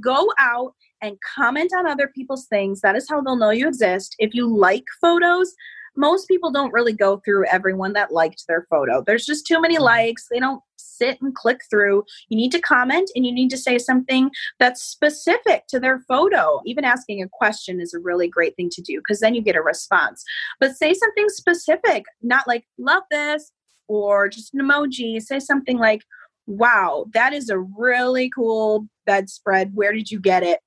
Go 0.00 0.32
out 0.38 0.74
and 1.00 1.16
comment 1.36 1.70
on 1.74 1.86
other 1.86 2.08
people's 2.08 2.46
things. 2.46 2.80
That 2.80 2.96
is 2.96 3.08
how 3.08 3.22
they'll 3.22 3.36
know 3.36 3.50
you 3.50 3.68
exist. 3.68 4.16
If 4.18 4.34
you 4.34 4.46
like 4.46 4.84
photos, 5.00 5.54
most 5.96 6.28
people 6.28 6.50
don't 6.50 6.72
really 6.72 6.92
go 6.92 7.20
through 7.24 7.46
everyone 7.46 7.92
that 7.94 8.12
liked 8.12 8.44
their 8.46 8.66
photo. 8.70 9.02
There's 9.06 9.26
just 9.26 9.46
too 9.46 9.60
many 9.60 9.76
mm. 9.76 9.82
likes. 9.82 10.26
They 10.30 10.40
don't 10.40 10.62
sit 10.76 11.18
and 11.20 11.34
click 11.34 11.62
through. 11.70 12.04
You 12.28 12.36
need 12.36 12.52
to 12.52 12.60
comment 12.60 13.10
and 13.14 13.24
you 13.26 13.32
need 13.32 13.50
to 13.50 13.58
say 13.58 13.78
something 13.78 14.30
that's 14.58 14.82
specific 14.82 15.66
to 15.68 15.80
their 15.80 16.00
photo. 16.00 16.60
Even 16.66 16.84
asking 16.84 17.22
a 17.22 17.28
question 17.28 17.80
is 17.80 17.94
a 17.94 18.00
really 18.00 18.28
great 18.28 18.56
thing 18.56 18.70
to 18.70 18.82
do 18.82 18.98
because 18.98 19.20
then 19.20 19.34
you 19.34 19.42
get 19.42 19.56
a 19.56 19.62
response. 19.62 20.22
But 20.58 20.76
say 20.76 20.94
something 20.94 21.28
specific, 21.28 22.04
not 22.22 22.46
like, 22.46 22.66
love 22.78 23.02
this, 23.10 23.52
or 23.88 24.28
just 24.28 24.54
an 24.54 24.60
emoji. 24.60 25.20
Say 25.20 25.40
something 25.40 25.78
like, 25.78 26.02
wow, 26.50 27.06
that 27.14 27.32
is 27.32 27.48
a 27.48 27.58
really 27.58 28.30
cool 28.34 28.86
bedspread. 29.06 29.72
Where 29.74 29.92
did 29.92 30.10
you 30.10 30.20
get 30.20 30.42
it? 30.42 30.60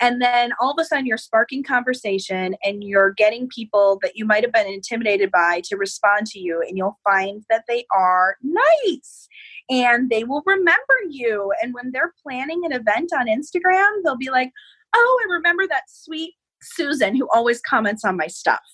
And 0.00 0.20
then 0.20 0.52
all 0.60 0.70
of 0.70 0.78
a 0.80 0.84
sudden, 0.84 1.06
you're 1.06 1.18
sparking 1.18 1.62
conversation 1.62 2.56
and 2.64 2.82
you're 2.82 3.12
getting 3.12 3.48
people 3.48 3.98
that 4.02 4.16
you 4.16 4.24
might 4.24 4.42
have 4.42 4.52
been 4.52 4.66
intimidated 4.66 5.30
by 5.30 5.60
to 5.64 5.76
respond 5.76 6.26
to 6.28 6.38
you. 6.38 6.62
And 6.66 6.76
you'll 6.76 6.98
find 7.04 7.44
that 7.50 7.64
they 7.68 7.84
are 7.94 8.36
nice 8.42 9.28
and 9.68 10.10
they 10.10 10.24
will 10.24 10.42
remember 10.46 10.96
you. 11.08 11.52
And 11.62 11.74
when 11.74 11.92
they're 11.92 12.14
planning 12.22 12.64
an 12.64 12.72
event 12.72 13.12
on 13.12 13.26
Instagram, 13.26 14.02
they'll 14.02 14.16
be 14.16 14.30
like, 14.30 14.50
oh, 14.94 15.20
I 15.22 15.32
remember 15.32 15.66
that 15.68 15.84
sweet 15.88 16.34
Susan 16.62 17.14
who 17.14 17.28
always 17.32 17.60
comments 17.60 18.04
on 18.04 18.16
my 18.16 18.26
stuff. 18.26 18.64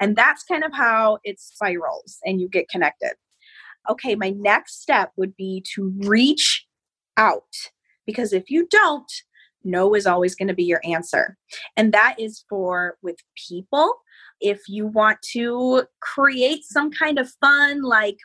And 0.00 0.16
that's 0.16 0.42
kind 0.44 0.64
of 0.64 0.72
how 0.74 1.18
it 1.24 1.40
spirals 1.40 2.18
and 2.24 2.40
you 2.40 2.48
get 2.48 2.68
connected. 2.68 3.12
Okay, 3.88 4.14
my 4.14 4.30
next 4.30 4.82
step 4.82 5.12
would 5.16 5.36
be 5.36 5.64
to 5.74 5.92
reach 6.00 6.66
out 7.16 7.54
because 8.06 8.32
if 8.32 8.50
you 8.50 8.66
don't, 8.70 9.10
no 9.64 9.94
is 9.94 10.06
always 10.06 10.34
going 10.34 10.48
to 10.48 10.54
be 10.54 10.64
your 10.64 10.80
answer. 10.84 11.36
And 11.76 11.92
that 11.92 12.16
is 12.18 12.44
for 12.48 12.96
with 13.02 13.16
people. 13.48 13.94
If 14.40 14.60
you 14.68 14.86
want 14.86 15.18
to 15.32 15.84
create 16.00 16.64
some 16.64 16.90
kind 16.90 17.18
of 17.18 17.30
fun, 17.40 17.82
like 17.82 18.16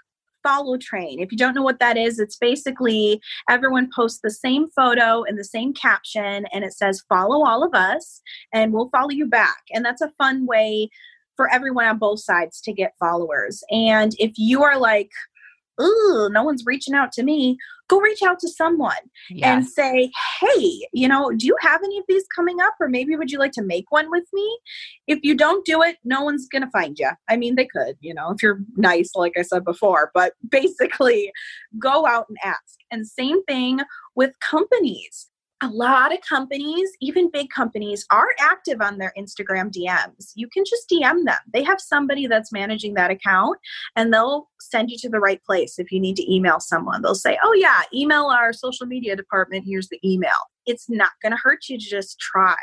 follow 0.45 0.77
train. 0.77 1.19
If 1.19 1.31
you 1.31 1.37
don't 1.37 1.55
know 1.55 1.63
what 1.63 1.79
that 1.79 1.97
is, 1.97 2.19
it's 2.19 2.37
basically 2.37 3.19
everyone 3.49 3.89
posts 3.93 4.19
the 4.23 4.29
same 4.29 4.67
photo 4.75 5.23
and 5.23 5.37
the 5.37 5.43
same 5.43 5.73
caption, 5.73 6.45
and 6.53 6.63
it 6.63 6.73
says, 6.73 7.03
Follow 7.09 7.43
all 7.43 7.63
of 7.63 7.73
us, 7.73 8.21
and 8.53 8.71
we'll 8.71 8.89
follow 8.89 9.09
you 9.09 9.25
back. 9.25 9.63
And 9.73 9.83
that's 9.83 10.01
a 10.01 10.13
fun 10.17 10.45
way 10.45 10.89
for 11.35 11.51
everyone 11.51 11.85
on 11.85 11.97
both 11.97 12.19
sides 12.19 12.61
to 12.61 12.71
get 12.71 12.93
followers. 12.99 13.61
And 13.71 14.13
if 14.19 14.33
you 14.37 14.63
are 14.63 14.77
like, 14.77 15.09
ooh, 15.81 16.29
no 16.31 16.43
one's 16.43 16.63
reaching 16.65 16.93
out 16.93 17.11
to 17.13 17.23
me, 17.23 17.57
go 17.87 17.99
reach 17.99 18.21
out 18.23 18.39
to 18.39 18.49
someone 18.49 18.93
yes. 19.29 19.47
and 19.47 19.67
say, 19.67 20.11
hey, 20.39 20.87
you 20.93 21.07
know, 21.07 21.31
do 21.31 21.45
you 21.45 21.55
have 21.61 21.81
any 21.83 21.97
of 21.97 22.05
these 22.07 22.25
coming 22.35 22.59
up? 22.61 22.73
Or 22.79 22.87
maybe 22.87 23.15
would 23.15 23.31
you 23.31 23.39
like 23.39 23.51
to 23.53 23.61
make 23.61 23.85
one 23.89 24.09
with 24.09 24.25
me? 24.33 24.59
If 25.07 25.19
you 25.23 25.35
don't 25.35 25.65
do 25.65 25.81
it, 25.81 25.97
no 26.03 26.23
one's 26.23 26.47
going 26.47 26.63
to 26.63 26.69
find 26.71 26.97
you. 26.97 27.09
I 27.29 27.37
mean, 27.37 27.55
they 27.55 27.65
could, 27.65 27.97
you 27.99 28.13
know, 28.13 28.31
if 28.31 28.41
you're 28.41 28.59
nice, 28.75 29.11
like 29.15 29.33
I 29.37 29.41
said 29.41 29.63
before, 29.63 30.11
but 30.13 30.33
basically 30.49 31.31
go 31.79 32.05
out 32.05 32.25
and 32.29 32.37
ask. 32.43 32.79
And 32.91 33.07
same 33.07 33.43
thing 33.43 33.81
with 34.15 34.31
companies 34.39 35.29
a 35.65 35.69
lot 35.69 36.13
of 36.13 36.19
companies, 36.21 36.89
even 37.01 37.31
big 37.31 37.49
companies, 37.49 38.05
are 38.11 38.29
active 38.39 38.81
on 38.81 38.97
their 38.97 39.13
Instagram 39.17 39.71
DMs. 39.71 40.31
You 40.35 40.47
can 40.47 40.63
just 40.65 40.89
DM 40.89 41.25
them. 41.25 41.37
They 41.51 41.63
have 41.63 41.81
somebody 41.81 42.27
that's 42.27 42.51
managing 42.51 42.93
that 42.93 43.09
account 43.09 43.57
and 43.95 44.13
they'll 44.13 44.47
send 44.61 44.91
you 44.91 44.97
to 44.99 45.09
the 45.09 45.19
right 45.19 45.43
place 45.43 45.79
if 45.79 45.91
you 45.91 45.99
need 45.99 46.15
to 46.17 46.33
email 46.33 46.59
someone. 46.59 47.01
They'll 47.01 47.15
say, 47.15 47.37
Oh, 47.43 47.53
yeah, 47.53 47.81
email 47.93 48.25
our 48.25 48.53
social 48.53 48.85
media 48.85 49.15
department. 49.15 49.65
Here's 49.67 49.89
the 49.89 49.99
email. 50.03 50.31
It's 50.65 50.89
not 50.89 51.11
going 51.21 51.31
to 51.31 51.39
hurt 51.41 51.67
you 51.69 51.79
to 51.79 51.85
just 51.85 52.19
try. 52.19 52.55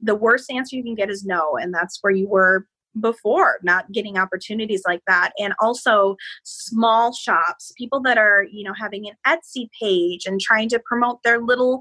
The 0.00 0.14
worst 0.14 0.50
answer 0.50 0.76
you 0.76 0.82
can 0.82 0.94
get 0.94 1.10
is 1.10 1.24
no. 1.24 1.56
And 1.60 1.72
that's 1.72 1.98
where 2.02 2.12
you 2.12 2.28
were 2.28 2.66
before 3.00 3.58
not 3.62 3.90
getting 3.92 4.18
opportunities 4.18 4.82
like 4.86 5.02
that. 5.06 5.32
And 5.38 5.54
also 5.60 6.16
small 6.42 7.12
shops 7.12 7.72
people 7.76 8.00
that 8.02 8.18
are 8.18 8.44
you 8.50 8.64
know 8.64 8.74
having 8.74 9.08
an 9.08 9.14
etsy 9.26 9.68
page 9.80 10.26
and 10.26 10.40
trying 10.40 10.68
to 10.70 10.80
promote 10.80 11.22
their 11.22 11.40
little 11.40 11.80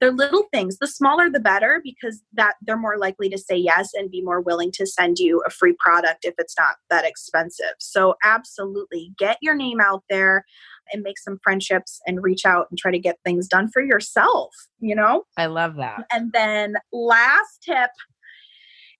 their 0.00 0.12
little 0.12 0.44
things. 0.52 0.78
The 0.78 0.86
smaller 0.86 1.30
the 1.30 1.40
better 1.40 1.80
because 1.82 2.22
that 2.34 2.54
they're 2.62 2.76
more 2.76 2.98
likely 2.98 3.28
to 3.30 3.38
say 3.38 3.56
yes 3.56 3.90
and 3.94 4.10
be 4.10 4.22
more 4.22 4.40
willing 4.40 4.70
to 4.72 4.86
send 4.86 5.18
you 5.18 5.42
a 5.46 5.50
free 5.50 5.74
product 5.78 6.24
if 6.24 6.34
it's 6.38 6.54
not 6.58 6.76
that 6.90 7.04
expensive. 7.04 7.74
So 7.78 8.14
absolutely 8.22 9.12
get 9.18 9.38
your 9.40 9.54
name 9.54 9.80
out 9.80 10.04
there 10.10 10.44
and 10.92 11.02
make 11.02 11.18
some 11.18 11.40
friendships 11.42 12.00
and 12.06 12.22
reach 12.22 12.46
out 12.46 12.68
and 12.70 12.78
try 12.78 12.92
to 12.92 12.98
get 12.98 13.18
things 13.24 13.48
done 13.48 13.68
for 13.68 13.82
yourself 13.82 14.54
you 14.80 14.94
know? 14.94 15.24
I 15.36 15.46
love 15.46 15.76
that. 15.76 16.04
And 16.12 16.32
then 16.32 16.76
last 16.92 17.62
tip 17.62 17.90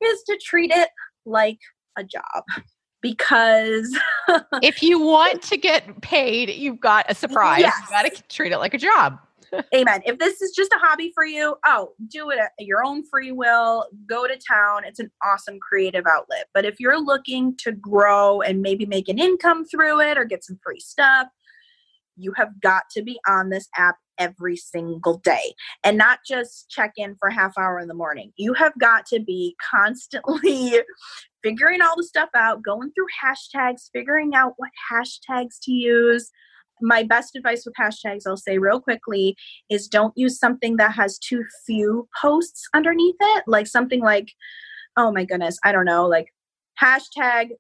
is 0.03 0.23
to 0.25 0.38
treat 0.42 0.71
it 0.71 0.90
like 1.27 1.59
a 1.99 2.05
job 2.05 2.45
because 3.03 3.97
if 4.62 4.83
you 4.83 5.01
want 5.01 5.43
to 5.43 5.57
get 5.57 6.01
paid, 6.01 6.51
you've 6.51 6.81
got 6.81 7.07
a 7.09 7.15
surprise. 7.15 7.61
Yes. 7.61 7.75
You've 7.81 7.91
got 7.91 8.03
to 8.15 8.23
treat 8.29 8.53
it 8.53 8.59
like 8.59 8.75
a 8.75 8.79
job. 8.79 9.19
Amen. 9.75 10.03
If 10.05 10.19
this 10.19 10.43
is 10.43 10.53
just 10.53 10.73
a 10.73 10.79
hobby 10.79 11.12
for 11.15 11.25
you, 11.25 11.57
oh, 11.65 11.93
do 12.09 12.31
it 12.31 12.39
at 12.39 12.51
your 12.59 12.85
own 12.85 13.05
free 13.07 13.33
will. 13.33 13.87
Go 14.09 14.27
to 14.27 14.37
town. 14.37 14.85
It's 14.85 14.99
an 14.99 15.11
awesome 15.25 15.59
creative 15.61 16.05
outlet. 16.07 16.47
But 16.53 16.65
if 16.65 16.81
you're 16.81 17.01
looking 17.01 17.57
to 17.59 17.73
grow 17.73 18.41
and 18.41 18.61
maybe 18.61 18.87
make 18.87 19.09
an 19.09 19.19
income 19.19 19.65
through 19.65 20.01
it 20.01 20.19
or 20.19 20.25
get 20.25 20.45
some 20.45 20.59
free 20.62 20.81
stuff, 20.81 21.29
you 22.17 22.33
have 22.37 22.61
got 22.61 22.85
to 22.93 23.03
be 23.03 23.21
on 23.29 23.51
this 23.51 23.69
app 23.77 23.97
every 24.18 24.57
single 24.57 25.18
day 25.18 25.55
and 25.85 25.96
not 25.98 26.20
just 26.26 26.68
check 26.70 26.92
in 26.96 27.16
for 27.18 27.31
half 27.31 27.57
hour 27.59 27.79
in 27.79 27.88
the 27.88 27.94
morning. 27.94 28.33
You 28.37 28.55
have 28.55 28.72
got 28.79 29.07
to 29.07 29.20
be 29.20 29.57
constantly 29.70 30.81
figuring 31.42 31.83
all 31.83 31.96
the 31.96 32.05
stuff 32.05 32.31
out, 32.35 32.62
going 32.62 32.90
through 32.92 33.07
hashtags, 33.22 33.90
figuring 33.92 34.35
out 34.35 34.55
what 34.57 34.70
hashtags 34.92 35.59
to 35.62 35.72
use. 35.72 36.31
My 36.83 37.02
best 37.02 37.37
advice 37.37 37.64
with 37.64 37.74
hashtags, 37.81 38.22
I'll 38.26 38.37
say 38.37 38.59
real 38.59 38.81
quickly, 38.81 39.37
is 39.70 39.88
don't 39.88 40.12
use 40.16 40.38
something 40.38 40.76
that 40.76 40.92
has 40.92 41.18
too 41.18 41.44
few 41.64 42.09
posts 42.20 42.64
underneath 42.74 43.16
it. 43.18 43.44
Like 43.46 43.66
something 43.66 44.00
like, 44.00 44.29
oh 44.96 45.11
my 45.12 45.24
goodness, 45.24 45.59
I 45.64 45.72
don't 45.72 45.87
know, 45.87 46.07
like 46.07 46.26
hashtag 46.83 47.50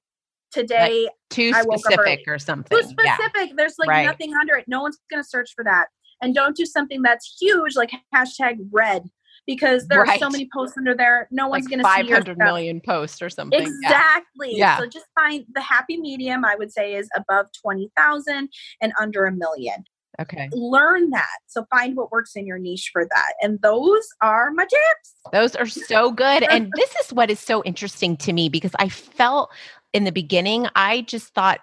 today 0.52 1.04
like 1.04 1.12
too 1.30 1.52
specific 1.52 2.20
or 2.26 2.38
something. 2.38 2.76
Too 2.76 2.84
specific. 2.84 3.48
Yeah. 3.48 3.52
There's 3.56 3.74
like 3.78 3.88
right. 3.88 4.06
nothing 4.06 4.34
under 4.34 4.54
it. 4.56 4.64
No 4.66 4.82
one's 4.82 4.98
going 5.10 5.22
to 5.22 5.28
search 5.28 5.50
for 5.54 5.64
that. 5.64 5.86
And 6.22 6.34
don't 6.34 6.56
do 6.56 6.64
something 6.64 7.02
that's 7.02 7.36
huge 7.40 7.76
like 7.76 7.92
hashtag 8.14 8.56
red 8.72 9.10
because 9.46 9.86
there 9.88 10.02
right. 10.02 10.16
are 10.16 10.18
so 10.18 10.28
many 10.28 10.48
posts 10.52 10.76
under 10.76 10.94
there. 10.94 11.28
No 11.30 11.48
one's 11.48 11.66
going 11.66 11.78
to 11.78 11.84
see 11.84 12.02
500 12.08 12.38
million 12.38 12.80
posts 12.84 13.22
or 13.22 13.30
something. 13.30 13.60
Exactly. 13.60 14.56
Yeah. 14.56 14.78
So 14.78 14.86
just 14.86 15.06
find 15.14 15.44
the 15.54 15.60
happy 15.60 15.96
medium, 15.98 16.44
I 16.44 16.56
would 16.56 16.72
say, 16.72 16.94
is 16.94 17.08
above 17.16 17.46
20,000 17.62 18.48
and 18.80 18.92
under 19.00 19.24
a 19.26 19.32
million. 19.32 19.84
Okay. 20.20 20.48
Learn 20.52 21.10
that. 21.10 21.38
So 21.46 21.66
find 21.70 21.96
what 21.96 22.10
works 22.10 22.36
in 22.36 22.46
your 22.46 22.58
niche 22.58 22.90
for 22.92 23.04
that. 23.04 23.34
And 23.42 23.60
those 23.60 24.06
are 24.22 24.50
my 24.50 24.64
tips. 24.64 25.14
Those 25.32 25.54
are 25.54 25.66
so 25.66 26.10
good. 26.10 26.42
and 26.44 26.72
this 26.76 26.94
is 27.04 27.12
what 27.12 27.30
is 27.30 27.38
so 27.38 27.62
interesting 27.64 28.16
to 28.18 28.32
me 28.32 28.48
because 28.48 28.72
I 28.78 28.88
felt 28.88 29.50
in 29.92 30.04
the 30.04 30.12
beginning, 30.12 30.68
I 30.74 31.02
just 31.02 31.34
thought 31.34 31.60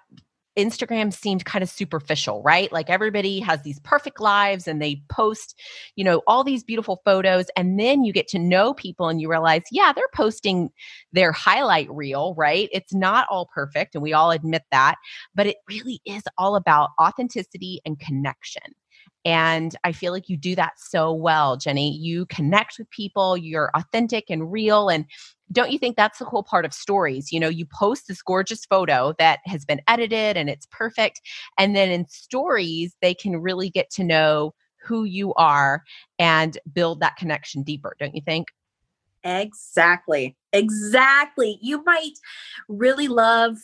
Instagram 0.58 1.14
seemed 1.14 1.46
kind 1.46 1.64
of 1.64 1.70
superficial, 1.70 2.42
right? 2.44 2.72
Like 2.72 2.90
everybody 2.90 3.40
has 3.40 3.62
these 3.64 3.80
perfect 3.80 4.20
lives 4.20 4.68
and 4.68 4.82
they 4.82 5.02
post, 5.10 5.60
you 5.96 6.04
know, 6.04 6.22
all 6.28 6.44
these 6.44 6.64
beautiful 6.64 7.02
photos. 7.06 7.48
And 7.58 7.80
then 7.80 8.04
you 8.04 8.14
get 8.14 8.28
to 8.30 8.40
know 8.40 8.74
people 8.74 9.10
and 9.10 9.20
you 9.22 9.30
realize, 9.30 9.64
yeah, 9.72 9.92
they're 9.96 10.06
posting 10.14 10.70
their 11.12 11.32
highlight 11.32 11.90
reel, 11.92 12.36
right? 12.38 12.70
It's 12.72 12.94
not 12.94 13.28
all 13.30 13.50
perfect. 13.54 13.96
And 13.96 14.04
we 14.04 14.14
all 14.14 14.32
admit 14.32 14.64
that. 14.72 14.96
But 15.34 15.48
it 15.48 15.58
really 15.68 16.02
is 16.06 16.24
all 16.38 16.56
about 16.56 16.92
authenticity 17.02 17.82
and 17.86 18.00
connection. 18.00 18.64
And 19.26 19.76
I 19.84 19.94
feel 19.94 20.12
like 20.12 20.28
you 20.28 20.36
do 20.38 20.56
that 20.56 20.74
so 20.78 21.14
well, 21.14 21.56
Jenny. 21.56 21.96
You 21.96 22.26
connect 22.26 22.78
with 22.78 22.90
people, 22.90 23.38
you're 23.38 23.72
authentic 23.74 24.26
and 24.30 24.52
real. 24.52 24.90
And 24.90 25.06
don't 25.54 25.72
you 25.72 25.80
think 25.80 25.96
that's 25.96 26.20
the 26.20 26.26
cool 26.26 26.44
part 26.44 26.66
of 26.66 26.74
stories? 26.74 27.32
You 27.32 27.40
know, 27.40 27.50
you 27.50 27.66
post 27.66 28.08
this 28.08 28.22
gorgeous 28.22 28.66
photo 28.66 29.14
that 29.20 29.40
has 29.46 29.66
been 29.66 29.82
edited 29.88 30.36
and 30.36 30.50
it's 30.50 30.68
perfect. 30.72 31.22
And 31.58 31.76
then 31.76 31.92
in 31.92 32.08
stories, 32.08 32.96
they 33.02 33.14
can 33.14 33.38
really 33.38 33.70
get 33.70 33.90
to 33.92 34.04
know 34.04 34.54
who 34.82 35.06
you 35.06 35.34
are 35.36 35.84
and 36.20 36.58
build 36.74 37.00
that 37.00 37.16
connection 37.16 37.64
deeper, 37.64 37.96
don't 38.00 38.16
you 38.16 38.22
think? 38.26 38.48
Exactly. 39.24 40.36
Exactly. 40.52 41.58
You 41.62 41.84
might 41.86 42.14
really 42.68 43.08
love, 43.08 43.56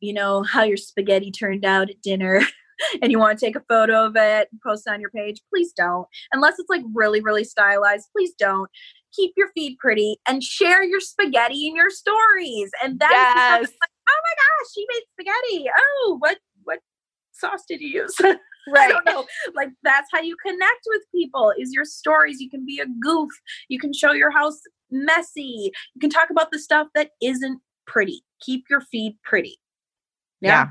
you 0.00 0.12
know, 0.12 0.42
how 0.42 0.64
your 0.64 0.76
spaghetti 0.76 1.30
turned 1.30 1.64
out 1.64 1.90
at 1.90 2.02
dinner. 2.02 2.42
and 3.02 3.10
you 3.10 3.18
want 3.18 3.38
to 3.38 3.46
take 3.46 3.56
a 3.56 3.64
photo 3.68 4.04
of 4.04 4.16
it 4.16 4.48
and 4.50 4.60
post 4.60 4.86
it 4.86 4.90
on 4.90 5.00
your 5.00 5.10
page, 5.10 5.40
please 5.50 5.72
don't. 5.72 6.06
Unless 6.32 6.58
it's 6.58 6.68
like 6.68 6.82
really, 6.92 7.20
really 7.20 7.44
stylized, 7.44 8.08
please 8.12 8.32
don't. 8.38 8.70
Keep 9.16 9.32
your 9.36 9.48
feed 9.54 9.78
pretty 9.78 10.18
and 10.28 10.42
share 10.42 10.84
your 10.84 11.00
spaghetti 11.00 11.66
in 11.66 11.74
your 11.74 11.90
stories. 11.90 12.70
And 12.82 12.98
that's 12.98 13.12
yes. 13.12 13.60
like, 13.60 13.90
oh 14.08 14.20
my 14.24 14.34
gosh, 14.36 14.72
she 14.74 14.86
made 14.92 15.02
spaghetti. 15.12 15.70
Oh, 15.78 16.16
what 16.18 16.38
what 16.64 16.80
sauce 17.32 17.64
did 17.68 17.80
you 17.80 18.02
use? 18.02 18.16
Right. 18.68 18.88
I 18.88 18.92
don't 18.92 19.06
know. 19.06 19.24
Like 19.54 19.68
that's 19.84 20.08
how 20.12 20.20
you 20.20 20.36
connect 20.44 20.80
with 20.86 21.02
people 21.14 21.52
is 21.56 21.72
your 21.72 21.84
stories. 21.84 22.40
You 22.40 22.50
can 22.50 22.66
be 22.66 22.80
a 22.80 22.86
goof. 23.00 23.30
You 23.68 23.78
can 23.78 23.92
show 23.92 24.12
your 24.12 24.32
house 24.32 24.60
messy. 24.90 25.70
You 25.94 26.00
can 26.00 26.10
talk 26.10 26.30
about 26.30 26.50
the 26.50 26.58
stuff 26.58 26.88
that 26.94 27.10
isn't 27.22 27.60
pretty. 27.86 28.24
Keep 28.40 28.64
your 28.68 28.80
feed 28.80 29.18
pretty. 29.22 29.60
Yeah. 30.40 30.50
yeah. 30.50 30.66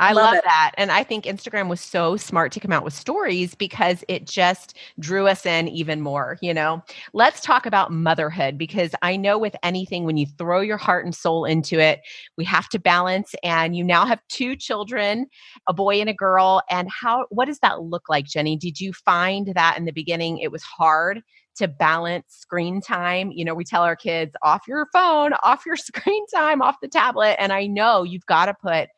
I 0.00 0.12
love, 0.12 0.34
love 0.34 0.44
that. 0.44 0.72
And 0.78 0.90
I 0.90 1.04
think 1.04 1.24
Instagram 1.24 1.68
was 1.68 1.80
so 1.80 2.16
smart 2.16 2.52
to 2.52 2.60
come 2.60 2.72
out 2.72 2.84
with 2.84 2.94
stories 2.94 3.54
because 3.54 4.02
it 4.08 4.26
just 4.26 4.76
drew 4.98 5.26
us 5.26 5.44
in 5.44 5.68
even 5.68 6.00
more, 6.00 6.38
you 6.40 6.54
know. 6.54 6.82
Let's 7.12 7.42
talk 7.42 7.66
about 7.66 7.92
motherhood 7.92 8.56
because 8.56 8.92
I 9.02 9.16
know 9.16 9.38
with 9.38 9.54
anything 9.62 10.04
when 10.04 10.16
you 10.16 10.26
throw 10.38 10.60
your 10.60 10.78
heart 10.78 11.04
and 11.04 11.14
soul 11.14 11.44
into 11.44 11.78
it, 11.78 12.00
we 12.38 12.44
have 12.46 12.68
to 12.70 12.78
balance 12.78 13.34
and 13.44 13.76
you 13.76 13.84
now 13.84 14.06
have 14.06 14.22
two 14.28 14.56
children, 14.56 15.26
a 15.68 15.74
boy 15.74 16.00
and 16.00 16.08
a 16.08 16.14
girl, 16.14 16.62
and 16.70 16.88
how 16.90 17.26
what 17.28 17.44
does 17.44 17.58
that 17.58 17.82
look 17.82 18.08
like, 18.08 18.24
Jenny? 18.24 18.56
Did 18.56 18.80
you 18.80 18.94
find 18.94 19.52
that 19.54 19.76
in 19.76 19.84
the 19.84 19.92
beginning 19.92 20.38
it 20.38 20.50
was 20.50 20.62
hard 20.62 21.22
to 21.56 21.68
balance 21.68 22.24
screen 22.28 22.80
time. 22.80 23.30
You 23.32 23.44
know, 23.44 23.54
we 23.54 23.64
tell 23.64 23.82
our 23.82 23.96
kids 23.96 24.32
off 24.42 24.62
your 24.66 24.86
phone, 24.94 25.32
off 25.42 25.66
your 25.66 25.76
screen 25.76 26.24
time, 26.32 26.62
off 26.62 26.76
the 26.80 26.88
tablet. 26.88 27.36
And 27.38 27.52
I 27.52 27.66
know 27.66 28.02
you've 28.02 28.24
got 28.26 28.46
to 28.46 28.54
put 28.54 28.88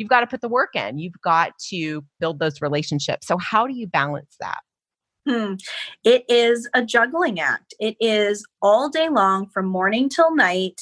you've 0.00 0.08
got 0.08 0.20
to 0.20 0.26
put 0.26 0.40
the 0.40 0.48
work 0.48 0.74
in. 0.74 0.98
You've 0.98 1.20
got 1.22 1.52
to 1.68 2.02
build 2.18 2.38
those 2.40 2.60
relationships. 2.60 3.26
So, 3.26 3.36
how 3.38 3.66
do 3.66 3.74
you 3.74 3.86
balance 3.86 4.34
that? 4.40 4.60
Hmm. 5.28 5.54
It 6.02 6.24
is 6.28 6.68
a 6.74 6.82
juggling 6.82 7.38
act. 7.38 7.74
It 7.78 7.96
is 8.00 8.44
all 8.62 8.88
day 8.88 9.10
long 9.10 9.48
from 9.50 9.66
morning 9.66 10.08
till 10.08 10.34
night. 10.34 10.80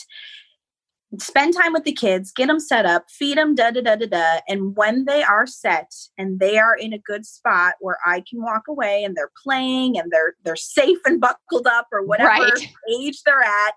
Spend 1.19 1.55
time 1.57 1.73
with 1.73 1.85
the 1.85 1.93
kids, 1.93 2.31
get 2.31 2.49
them 2.49 2.61
set 2.61 2.85
up, 2.85 3.07
feed 3.11 3.39
them, 3.39 3.55
da 3.55 3.71
da 3.71 3.81
da 3.81 3.97
da 3.97 4.07
da. 4.07 4.41
And 4.47 4.77
when 4.77 5.07
they 5.07 5.23
are 5.23 5.47
set 5.47 5.91
and 6.19 6.39
they 6.39 6.59
are 6.59 6.77
in 6.77 6.93
a 6.93 6.99
good 6.99 7.27
spot 7.27 7.75
where 7.81 7.97
I 8.07 8.23
can 8.29 8.43
walk 8.43 8.69
away 8.69 9.03
and 9.03 9.17
they're 9.17 9.33
playing 9.43 9.99
and 9.99 10.13
they're 10.13 10.35
they're 10.45 10.55
safe 10.55 10.99
and 11.05 11.21
buckled 11.21 11.67
up 11.67 11.89
or 11.93 12.05
whatever 12.05 12.29
right. 12.29 12.69
age 13.01 13.23
they're 13.25 13.43
at, 13.43 13.73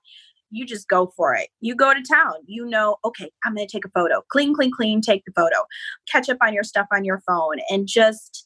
you 0.52 0.66
just 0.66 0.88
go 0.88 1.14
for 1.16 1.34
it. 1.34 1.50
You 1.60 1.76
go 1.76 1.94
to 1.94 2.02
town. 2.02 2.34
You 2.46 2.66
know, 2.66 2.98
okay, 3.04 3.32
I'm 3.44 3.56
going 3.56 3.68
to 3.68 3.72
take 3.72 3.86
a 3.86 3.90
photo. 3.90 4.22
Clean, 4.30 4.54
clean, 4.54 4.72
clean, 4.72 5.02
take 5.02 5.24
the 5.26 5.32
photo. 5.36 5.56
Catch 6.12 6.30
up 6.30 6.38
on 6.42 6.54
your 6.54 6.64
stuff 6.64 6.88
on 6.94 7.06
your 7.06 7.22
phone 7.26 7.58
and 7.70 7.88
just 7.88 8.46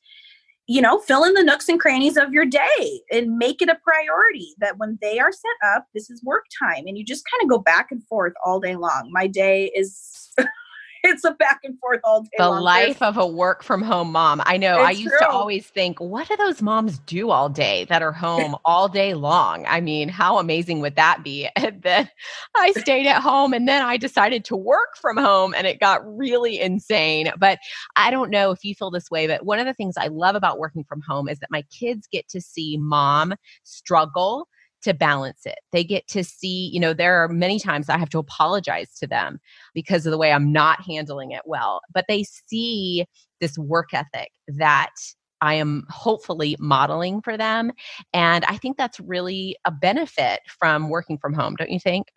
you 0.68 0.82
know, 0.82 1.00
fill 1.00 1.24
in 1.24 1.34
the 1.34 1.44
nooks 1.44 1.70
and 1.70 1.80
crannies 1.80 2.18
of 2.18 2.34
your 2.34 2.46
day 2.46 3.02
and 3.12 3.38
make 3.38 3.62
it 3.62 3.70
a 3.70 3.78
priority 3.84 4.56
that 4.58 4.78
when 4.78 4.98
they 5.00 5.20
are 5.20 5.32
set 5.32 5.76
up, 5.76 5.86
this 5.94 6.10
is 6.10 6.24
work 6.24 6.46
time. 6.60 6.86
And 6.88 6.98
you 6.98 7.06
just 7.06 7.24
kind 7.32 7.44
of 7.44 7.50
go 7.50 7.60
back 7.60 7.92
and 7.92 8.04
forth 8.06 8.34
all 8.44 8.60
day 8.60 8.76
long. 8.76 9.10
My 9.12 9.28
day 9.28 9.72
is 9.76 10.34
it's 11.06 11.24
a 11.24 11.32
back 11.32 11.60
and 11.64 11.80
forth 11.80 12.02
all 12.04 12.22
day. 12.22 12.30
The 12.38 12.50
long. 12.50 12.62
life 12.62 13.02
of 13.02 13.18
a 13.18 13.28
work 13.28 13.64
from 13.64 13.82
home 13.82 14.12
mom. 14.12 14.42
I 14.46 14.58
know. 14.58 14.80
It's 14.80 14.88
I 14.88 14.92
used 14.92 15.10
true. 15.10 15.20
to 15.20 15.30
always 15.30 15.66
think, 15.68 16.00
what 16.00 16.28
do 16.28 16.36
those 16.38 16.62
moms 16.62 17.00
do 17.00 17.30
all 17.30 17.50
day 17.50 17.86
that 17.86 18.02
are 18.02 18.12
home 18.12 18.56
all 18.66 18.88
day 18.88 19.14
long? 19.14 19.66
I 19.68 19.82
mean, 19.82 20.10
how 20.10 20.38
amazing 20.38 20.82
would 20.82 20.96
that 20.96 21.24
be? 21.24 21.50
And 21.66 21.82
then 21.82 22.08
I 22.56 22.74
stayed 22.74 23.08
at 23.08 23.24
home 23.24 23.52
and 23.52 23.68
then 23.68 23.82
I 23.82 23.98
decided 23.98 24.46
to 24.46 24.56
work 24.56 24.98
from 25.02 25.18
home 25.18 25.56
and 25.56 25.66
it 25.66 25.80
got 25.80 26.06
really 26.06 26.60
insane. 26.60 27.32
But 27.40 27.58
I 27.96 28.12
don't 28.12 28.30
know 28.30 28.52
if 28.52 28.64
you 28.64 28.76
feel 28.76 28.92
this 28.92 29.10
way, 29.10 29.26
but 29.26 29.44
one 29.44 29.58
of 29.58 29.66
the 29.66 29.74
things 29.74 29.96
I 29.98 30.08
love 30.08 30.36
about 30.36 30.60
working 30.60 30.84
from 30.84 31.02
home 31.02 31.28
is 31.28 31.40
that 31.40 31.50
my 31.50 31.64
kids 31.64 32.08
get 32.12 32.28
to 32.30 32.40
see 32.40 32.78
mom 32.78 33.34
struggle 33.64 34.48
to 34.86 34.94
balance 34.94 35.46
it. 35.46 35.60
They 35.72 35.84
get 35.84 36.08
to 36.08 36.24
see, 36.24 36.70
you 36.74 36.80
know, 36.80 36.94
there 36.94 37.24
are 37.24 37.28
many 37.28 37.60
times 37.60 37.90
I 37.90 37.98
have 37.98 38.10
to 38.10 38.20
apologize 38.20 38.96
to 39.00 39.08
them 39.08 39.40
because 39.74 40.06
of 40.06 40.12
the 40.12 40.18
way 40.18 40.32
I'm 40.32 40.52
not 40.52 40.82
handling 40.82 41.32
it 41.32 41.44
well, 41.46 41.82
but 41.94 42.06
they 42.08 42.24
see 42.24 43.06
this 43.42 43.58
work 43.58 43.94
ethic 43.94 44.32
that 44.48 44.94
I 45.42 45.56
am 45.56 45.86
hopefully 45.90 46.56
modeling 46.60 47.22
for 47.22 47.38
them. 47.38 47.72
And 48.14 48.46
I 48.46 48.58
think 48.58 48.78
that's 48.78 49.00
really 49.00 49.58
a 49.66 49.72
benefit 49.72 50.40
from 50.48 50.90
working 50.90 51.18
from 51.18 51.34
home, 51.34 51.56
don't 51.56 51.70
you 51.70 51.80
think? 51.80 52.08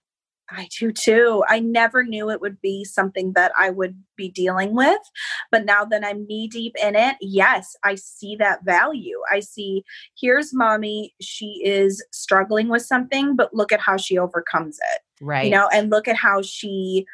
I 0.51 0.69
do 0.79 0.93
too. 0.93 1.45
I 1.49 1.61
never 1.61 2.03
knew 2.03 2.31
it 2.31 2.41
would 2.41 2.61
be 2.61 2.85
something 2.85 3.33
that 3.35 3.53
I 3.57 3.71
would 3.71 4.03
be 4.17 4.31
dealing 4.31 4.75
with. 4.75 5.01
But 5.51 5.65
now 5.65 5.85
that 5.85 6.05
I'm 6.05 6.27
knee 6.27 6.49
deep 6.49 6.75
in 6.83 6.97
it, 6.97 7.17
yes, 7.21 7.77
I 7.85 7.97
see 7.97 8.37
that 8.37 8.65
value. 8.65 9.21
I 9.31 9.41
see 9.41 9.85
here's 10.19 10.55
mommy. 10.55 11.15
She 11.21 11.61
is 11.65 12.05
struggling 12.13 12.69
with 12.69 12.83
something, 12.83 13.37
but 13.37 13.53
look 13.53 13.73
at 13.73 13.81
how 13.81 13.97
she 13.97 14.19
overcomes 14.19 14.79
it. 14.95 15.01
Right. 15.21 15.45
You 15.45 15.51
know, 15.51 15.69
and 15.69 15.91
look 15.91 16.09
at 16.09 16.17
how 16.17 16.43
she 16.43 17.05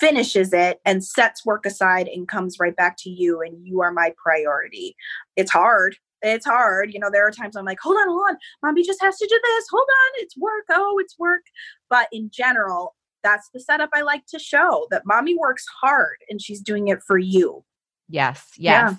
finishes 0.00 0.52
it 0.52 0.80
and 0.84 1.04
sets 1.04 1.44
work 1.44 1.66
aside 1.66 2.08
and 2.08 2.28
comes 2.28 2.58
right 2.58 2.76
back 2.76 2.96
to 2.96 3.10
you 3.10 3.40
and 3.42 3.66
you 3.66 3.80
are 3.82 3.92
my 3.92 4.14
priority. 4.22 4.96
It's 5.36 5.50
hard 5.50 5.96
it's 6.22 6.46
hard. 6.46 6.92
You 6.92 7.00
know, 7.00 7.10
there 7.10 7.26
are 7.26 7.30
times 7.30 7.56
I'm 7.56 7.64
like, 7.64 7.80
hold 7.80 7.96
on, 7.96 8.08
hold 8.08 8.22
on, 8.30 8.36
mommy 8.62 8.82
just 8.82 9.02
has 9.02 9.16
to 9.18 9.26
do 9.26 9.40
this. 9.42 9.64
Hold 9.70 9.88
on, 9.88 10.22
it's 10.22 10.36
work. 10.36 10.64
Oh, 10.70 10.98
it's 10.98 11.18
work. 11.18 11.42
But 11.90 12.08
in 12.12 12.30
general, 12.32 12.94
that's 13.22 13.50
the 13.52 13.60
setup 13.60 13.90
I 13.94 14.02
like 14.02 14.26
to 14.26 14.38
show 14.38 14.86
that 14.90 15.06
mommy 15.06 15.36
works 15.36 15.64
hard 15.80 16.16
and 16.28 16.40
she's 16.40 16.60
doing 16.60 16.88
it 16.88 17.02
for 17.02 17.18
you. 17.18 17.64
Yes, 18.08 18.50
yes. 18.56 18.92
Yeah. 18.92 18.94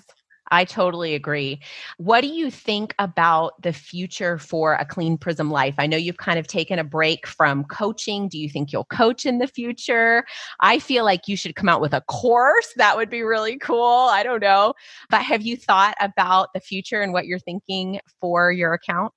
I 0.50 0.64
totally 0.64 1.14
agree. 1.14 1.60
What 1.96 2.20
do 2.20 2.28
you 2.28 2.50
think 2.50 2.94
about 2.98 3.60
the 3.62 3.72
future 3.72 4.38
for 4.38 4.74
a 4.74 4.84
clean 4.84 5.16
prism 5.16 5.50
life? 5.50 5.74
I 5.78 5.86
know 5.86 5.96
you've 5.96 6.18
kind 6.18 6.38
of 6.38 6.46
taken 6.46 6.78
a 6.78 6.84
break 6.84 7.26
from 7.26 7.64
coaching. 7.64 8.28
Do 8.28 8.38
you 8.38 8.48
think 8.48 8.72
you'll 8.72 8.84
coach 8.84 9.24
in 9.24 9.38
the 9.38 9.46
future? 9.46 10.24
I 10.60 10.78
feel 10.78 11.04
like 11.04 11.28
you 11.28 11.36
should 11.36 11.56
come 11.56 11.68
out 11.68 11.80
with 11.80 11.94
a 11.94 12.02
course. 12.02 12.72
That 12.76 12.96
would 12.96 13.10
be 13.10 13.22
really 13.22 13.58
cool. 13.58 14.08
I 14.10 14.22
don't 14.22 14.42
know. 14.42 14.74
But 15.08 15.22
have 15.22 15.42
you 15.42 15.56
thought 15.56 15.94
about 16.00 16.52
the 16.52 16.60
future 16.60 17.00
and 17.00 17.12
what 17.12 17.26
you're 17.26 17.38
thinking 17.38 18.00
for 18.20 18.52
your 18.52 18.74
account? 18.74 19.14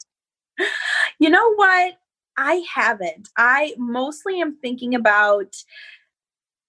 You 1.19 1.29
know 1.29 1.53
what? 1.55 1.95
I 2.37 2.63
haven't. 2.73 3.29
I 3.37 3.73
mostly 3.77 4.39
am 4.39 4.57
thinking 4.57 4.93
about 4.93 5.55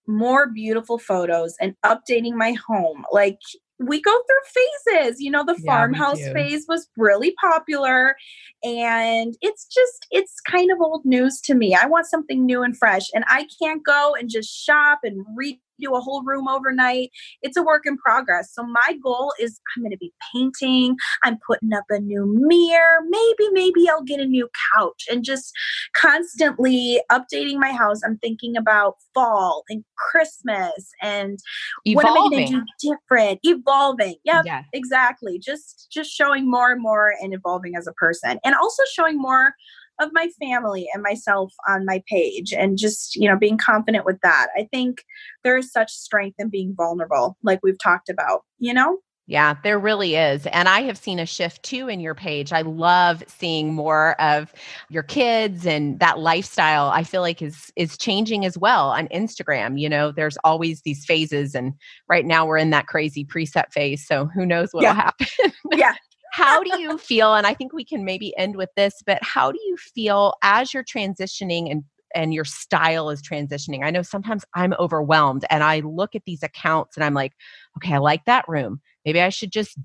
more 0.07 0.49
beautiful 0.49 0.99
photos 0.99 1.55
and 1.61 1.77
updating 1.85 2.33
my 2.33 2.53
home. 2.66 3.05
Like 3.12 3.40
we 3.79 4.01
go 4.01 4.12
through 4.12 4.95
phases. 4.95 5.21
You 5.21 5.31
know, 5.31 5.45
the 5.45 5.57
yeah, 5.59 5.73
farmhouse 5.73 6.21
phase 6.33 6.67
was 6.69 6.88
really 6.97 7.35
popular 7.41 8.17
and 8.64 9.37
it's 9.41 9.67
just 9.67 10.07
it's 10.11 10.41
kind 10.41 10.71
of 10.71 10.81
old 10.81 11.05
news 11.05 11.41
to 11.43 11.55
me. 11.55 11.75
I 11.75 11.87
want 11.87 12.07
something 12.07 12.45
new 12.45 12.62
and 12.62 12.77
fresh 12.77 13.07
and 13.14 13.25
I 13.29 13.47
can't 13.62 13.85
go 13.85 14.14
and 14.19 14.29
just 14.29 14.51
shop 14.51 15.01
and 15.05 15.25
read 15.37 15.61
do 15.81 15.95
a 15.95 16.01
whole 16.01 16.23
room 16.25 16.49
overnight. 16.49 17.11
It's 17.43 17.57
a 17.57 17.62
work 17.62 17.83
in 17.87 17.97
progress. 17.97 18.53
So 18.53 18.64
my 18.64 18.99
goal 19.03 19.33
is 19.38 19.61
I'm 19.77 19.83
going 19.83 19.93
to 19.93 19.99
be 19.99 20.12
painting, 20.35 20.97
I'm 21.25 21.38
putting 21.47 21.73
up 21.73 21.85
a 21.91 21.99
new 21.99 22.27
mirror, 22.27 23.01
maybe 23.09 23.51
maybe 23.53 23.88
I'll 23.88 24.03
get 24.03 24.21
a 24.21 24.27
new 24.27 24.49
couch 24.75 25.07
and 25.11 25.25
just 25.25 25.53
constantly 25.95 27.01
updating 27.11 27.59
my 27.59 27.73
house. 27.73 28.01
I'm 28.05 28.19
thinking 28.19 28.57
about 28.57 28.97
fall 29.14 29.64
and 29.69 29.85
Christmas 29.97 30.91
and 31.03 31.38
evolving. 31.85 31.95
what 31.95 32.07
am 32.07 32.17
I 32.17 32.37
going 32.37 32.47
to 32.47 32.64
do 32.81 32.95
different? 32.95 33.41
Evolving. 33.43 34.17
Yep, 34.25 34.45
yeah, 34.47 34.62
exactly. 34.73 35.38
Just 35.38 35.88
just 35.91 36.11
showing 36.11 36.51
more 36.51 36.71
and 36.71 36.83
more 36.83 37.14
and 37.21 37.35
evolving 37.35 37.77
as 37.77 37.87
a 37.87 37.93
person. 37.93 38.38
And 38.45 38.55
also 38.55 38.83
showing 38.93 39.19
more 39.19 39.55
of 40.01 40.11
my 40.13 40.29
family 40.41 40.89
and 40.93 41.03
myself 41.03 41.53
on 41.67 41.85
my 41.85 42.03
page 42.09 42.53
and 42.53 42.79
just 42.79 43.17
you 43.17 43.29
know 43.29 43.37
being 43.37 43.59
confident 43.59 44.05
with 44.05 44.21
that 44.23 44.49
i 44.57 44.67
think 44.73 45.05
there 45.45 45.57
is 45.57 45.73
such 45.73 45.93
strength 45.93 46.37
in 46.39 46.49
being 46.49 46.75
vulnerable 46.77 47.37
like 47.43 47.61
we've 47.63 47.79
talked 47.79 48.09
about 48.09 48.43
you 48.59 48.73
know 48.73 48.99
yeah, 49.29 49.57
there 49.63 49.79
really 49.79 50.17
is. 50.17 50.47
And 50.47 50.71
I 50.71 50.81
have 50.83 50.97
seen 50.97 51.19
a 51.19 51.27
shift 51.27 51.63
too 51.63 51.87
in 51.89 52.01
your 52.01 52.15
page. 52.15 52.51
I 52.51 52.63
love 52.63 53.23
seeing 53.27 53.75
more 53.75 54.19
of 54.19 54.55
your 54.89 55.03
kids 55.03 55.67
and 55.67 56.01
that 56.01 56.19
lifestyle 56.19 56.89
I 56.89 57.05
feel 57.05 57.21
like 57.21 57.43
is 57.43 57.71
is 57.77 57.99
changing 57.99 58.47
as 58.47 58.57
well 58.57 58.89
on 58.89 59.07
Instagram. 59.09 59.79
You 59.79 59.91
know, 59.91 60.13
there's 60.13 60.39
always 60.45 60.81
these 60.81 61.05
phases 61.05 61.55
and 61.55 61.75
right 62.09 62.25
now 62.25 62.47
we're 62.47 62.57
in 62.57 62.71
that 62.71 62.87
crazy 62.87 63.23
preset 63.23 63.71
phase. 63.71 64.07
So 64.07 64.25
who 64.35 64.47
knows 64.47 64.71
what 64.73 64.85
will 64.85 64.95
happen. 64.95 65.27
yeah. 65.73 65.95
How 66.33 66.62
do 66.62 66.79
you 66.81 66.99
feel? 66.99 67.35
And 67.35 67.47
I 67.47 67.55
think 67.55 67.73
we 67.73 67.85
can 67.85 68.05
maybe 68.05 68.37
end 68.37 68.57
with 68.57 68.71
this, 68.77 69.03
but 69.07 69.19
how 69.23 69.53
do 69.53 69.59
you 69.64 69.77
feel 69.77 70.35
as 70.43 70.73
you're 70.75 70.85
transitioning 70.85 71.71
and 71.71 71.85
and 72.14 72.33
your 72.33 72.45
style 72.45 73.11
is 73.11 73.23
transitioning. 73.23 73.85
I 73.85 73.91
know 73.91 74.03
sometimes 74.03 74.45
I'm 74.55 74.75
overwhelmed 74.79 75.45
and 75.51 75.62
I 75.62 75.81
look 75.81 76.14
at 76.14 76.25
these 76.25 76.43
accounts 76.43 76.97
and 76.97 77.05
I'm 77.05 77.14
like, 77.14 77.33
okay, 77.77 77.95
I 77.95 77.99
like 77.99 78.25
that 78.25 78.49
room. 78.49 78.81
Maybe 79.05 79.21
I 79.21 79.29
should 79.29 79.53
just 79.53 79.77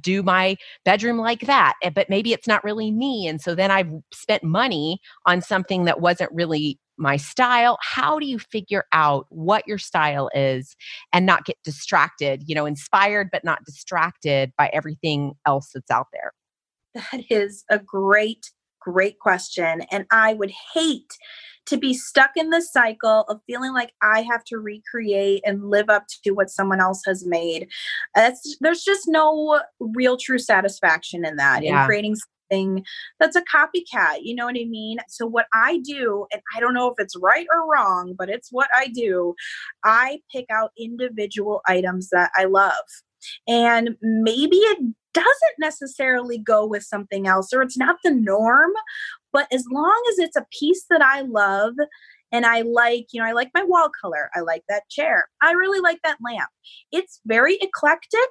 do 0.00 0.22
my 0.22 0.56
bedroom 0.84 1.18
like 1.18 1.40
that. 1.42 1.74
Eh, 1.82 1.90
but 1.90 2.08
maybe 2.08 2.32
it's 2.32 2.46
not 2.46 2.64
really 2.64 2.90
me. 2.90 3.26
And 3.26 3.40
so 3.40 3.54
then 3.54 3.70
I've 3.70 3.92
spent 4.12 4.42
money 4.42 5.00
on 5.26 5.42
something 5.42 5.84
that 5.84 6.00
wasn't 6.00 6.32
really 6.32 6.78
my 7.00 7.16
style. 7.16 7.78
How 7.80 8.18
do 8.18 8.26
you 8.26 8.38
figure 8.38 8.84
out 8.92 9.26
what 9.30 9.66
your 9.66 9.78
style 9.78 10.30
is 10.34 10.76
and 11.12 11.26
not 11.26 11.44
get 11.44 11.56
distracted, 11.64 12.44
you 12.46 12.54
know, 12.54 12.66
inspired 12.66 13.28
but 13.32 13.44
not 13.44 13.64
distracted 13.64 14.52
by 14.56 14.70
everything 14.72 15.32
else 15.46 15.70
that's 15.74 15.90
out 15.90 16.08
there? 16.12 16.32
That 16.94 17.24
is 17.30 17.64
a 17.70 17.78
great, 17.78 18.50
great 18.80 19.18
question. 19.20 19.82
And 19.92 20.06
I 20.10 20.34
would 20.34 20.52
hate 20.74 21.16
to 21.66 21.76
be 21.76 21.94
stuck 21.94 22.32
in 22.36 22.50
the 22.50 22.60
cycle 22.60 23.24
of 23.28 23.40
feeling 23.46 23.72
like 23.72 23.92
I 24.02 24.22
have 24.22 24.42
to 24.46 24.58
recreate 24.58 25.42
and 25.44 25.70
live 25.70 25.88
up 25.88 26.06
to 26.24 26.32
what 26.32 26.50
someone 26.50 26.80
else 26.80 27.02
has 27.06 27.24
made. 27.24 27.68
That's 28.14 28.56
there's 28.60 28.82
just 28.82 29.04
no 29.06 29.60
real 29.78 30.16
true 30.16 30.38
satisfaction 30.38 31.24
in 31.24 31.36
that 31.36 31.62
yeah. 31.62 31.82
in 31.82 31.86
creating 31.86 32.16
that's 32.50 33.36
a 33.36 33.42
copycat. 33.42 34.18
You 34.22 34.34
know 34.34 34.46
what 34.46 34.56
I 34.56 34.64
mean? 34.64 34.98
So 35.08 35.26
what 35.26 35.46
I 35.54 35.78
do, 35.78 36.26
and 36.32 36.42
I 36.56 36.60
don't 36.60 36.74
know 36.74 36.88
if 36.88 36.94
it's 36.98 37.16
right 37.16 37.46
or 37.52 37.70
wrong, 37.70 38.14
but 38.16 38.28
it's 38.28 38.48
what 38.50 38.68
I 38.74 38.88
do. 38.88 39.34
I 39.84 40.20
pick 40.32 40.46
out 40.50 40.72
individual 40.78 41.60
items 41.66 42.10
that 42.10 42.30
I 42.36 42.44
love. 42.44 42.74
And 43.46 43.96
maybe 44.00 44.56
it 44.56 44.78
doesn't 45.12 45.58
necessarily 45.58 46.38
go 46.38 46.66
with 46.66 46.82
something 46.82 47.26
else 47.26 47.52
or 47.52 47.62
it's 47.62 47.76
not 47.78 47.96
the 48.04 48.10
norm, 48.10 48.70
but 49.32 49.46
as 49.52 49.64
long 49.70 50.02
as 50.10 50.18
it's 50.18 50.36
a 50.36 50.46
piece 50.58 50.84
that 50.90 51.02
I 51.02 51.22
love 51.22 51.74
and 52.32 52.46
I 52.46 52.62
like, 52.62 53.08
you 53.12 53.20
know, 53.20 53.26
I 53.26 53.32
like 53.32 53.50
my 53.54 53.64
wall 53.64 53.90
color, 54.00 54.30
I 54.34 54.40
like 54.40 54.62
that 54.68 54.88
chair, 54.88 55.28
I 55.42 55.52
really 55.52 55.80
like 55.80 55.98
that 56.04 56.18
lamp. 56.24 56.50
It's 56.92 57.20
very 57.26 57.58
eclectic, 57.60 58.28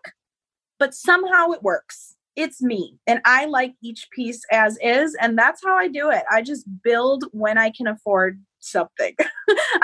but 0.78 0.94
somehow 0.94 1.52
it 1.52 1.64
works. 1.64 2.16
It's 2.40 2.62
me, 2.62 2.98
and 3.06 3.20
I 3.26 3.46
like 3.46 3.74
each 3.84 4.10
piece 4.12 4.42
as 4.52 4.78
is, 4.82 5.16
and 5.20 5.38
that's 5.38 5.62
how 5.64 5.76
I 5.76 5.90
do 5.90 6.10
it. 6.10 6.24
I 6.32 6.42
just 6.42 6.66
build 6.84 7.26
when 7.32 7.58
I 7.58 7.70
can 7.70 7.86
afford 7.86 8.42
something. 8.60 9.14
I 9.20 9.24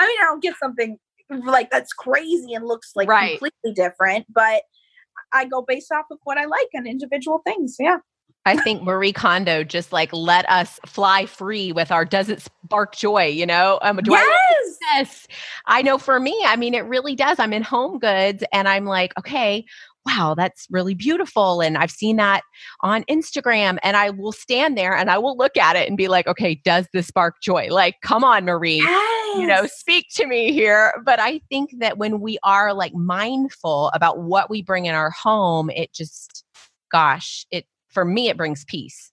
mean, 0.06 0.16
I 0.20 0.24
don't 0.24 0.42
get 0.42 0.54
something 0.56 0.98
like 1.30 1.70
that's 1.70 1.92
crazy 1.92 2.54
and 2.54 2.66
looks 2.66 2.92
like 2.94 3.08
right. 3.08 3.32
completely 3.32 3.74
different, 3.74 4.26
but 4.32 4.62
I 5.32 5.44
go 5.44 5.62
based 5.62 5.92
off 5.92 6.06
of 6.10 6.18
what 6.24 6.38
I 6.38 6.46
like 6.46 6.68
on 6.74 6.86
individual 6.86 7.42
things. 7.44 7.76
Yeah. 7.78 7.98
I 8.46 8.56
think 8.56 8.82
Marie 8.82 9.12
Kondo 9.12 9.64
just 9.64 9.92
like 9.92 10.12
let 10.12 10.48
us 10.48 10.78
fly 10.86 11.26
free 11.26 11.72
with 11.72 11.90
our 11.90 12.04
does 12.04 12.28
it 12.28 12.40
spark 12.40 12.94
joy, 12.94 13.26
you 13.26 13.44
know? 13.44 13.80
Um, 13.82 13.98
yes. 14.04 14.22
I, 14.22 14.98
yes. 14.98 15.26
I 15.66 15.82
know 15.82 15.98
for 15.98 16.20
me, 16.20 16.40
I 16.46 16.54
mean, 16.54 16.72
it 16.72 16.84
really 16.84 17.16
does. 17.16 17.40
I'm 17.40 17.52
in 17.52 17.62
home 17.62 17.98
goods 17.98 18.44
and 18.52 18.68
I'm 18.68 18.84
like, 18.84 19.12
okay, 19.18 19.64
wow, 20.06 20.34
that's 20.36 20.66
really 20.70 20.94
beautiful. 20.94 21.60
And 21.60 21.76
I've 21.76 21.90
seen 21.90 22.16
that 22.16 22.42
on 22.80 23.02
Instagram. 23.04 23.78
And 23.82 23.96
I 23.96 24.10
will 24.10 24.32
stand 24.32 24.78
there 24.78 24.94
and 24.94 25.10
I 25.10 25.18
will 25.18 25.36
look 25.36 25.56
at 25.56 25.76
it 25.76 25.88
and 25.88 25.96
be 25.96 26.08
like, 26.08 26.26
okay, 26.26 26.54
does 26.64 26.86
this 26.92 27.08
spark 27.08 27.36
joy? 27.42 27.68
Like, 27.70 27.96
come 28.02 28.24
on, 28.24 28.44
Marie, 28.44 28.76
yes. 28.76 29.38
you 29.38 29.46
know, 29.46 29.66
speak 29.66 30.06
to 30.14 30.26
me 30.26 30.52
here. 30.52 30.92
But 31.04 31.18
I 31.20 31.40
think 31.50 31.70
that 31.80 31.98
when 31.98 32.20
we 32.20 32.38
are 32.44 32.72
like 32.72 32.94
mindful 32.94 33.90
about 33.94 34.20
what 34.20 34.48
we 34.48 34.62
bring 34.62 34.86
in 34.86 34.94
our 34.94 35.10
home, 35.10 35.70
it 35.70 35.92
just, 35.92 36.44
gosh, 36.90 37.44
it 37.50 37.66
for 37.88 38.04
me, 38.04 38.28
it 38.28 38.36
brings 38.36 38.64
peace. 38.66 39.10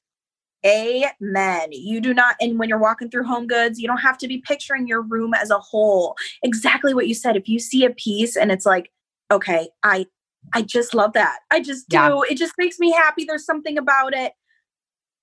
Amen. 0.65 1.69
You 1.71 1.99
do 1.99 2.13
not, 2.13 2.35
and 2.39 2.57
when 2.57 2.69
you're 2.69 2.77
walking 2.77 3.09
through 3.09 3.25
home 3.25 3.47
goods, 3.47 3.79
you 3.79 3.87
don't 3.87 3.97
have 3.97 4.17
to 4.19 4.27
be 4.27 4.37
picturing 4.37 4.87
your 4.87 5.01
room 5.01 5.33
as 5.33 5.49
a 5.49 5.59
whole. 5.59 6.15
Exactly 6.41 6.93
what 6.93 7.07
you 7.07 7.13
said. 7.13 7.35
If 7.35 7.49
you 7.49 7.59
see 7.59 7.83
a 7.83 7.89
piece 7.89 8.37
and 8.37 8.51
it's 8.51 8.65
like, 8.65 8.89
okay, 9.29 9.69
I 9.83 10.05
I 10.51 10.61
just 10.61 10.93
love 10.93 11.13
that. 11.13 11.39
I 11.51 11.61
just 11.61 11.87
do. 11.89 11.95
Yeah. 11.95 12.21
It 12.29 12.37
just 12.37 12.53
makes 12.57 12.79
me 12.79 12.91
happy. 12.91 13.25
There's 13.25 13.45
something 13.45 13.77
about 13.77 14.13
it. 14.13 14.33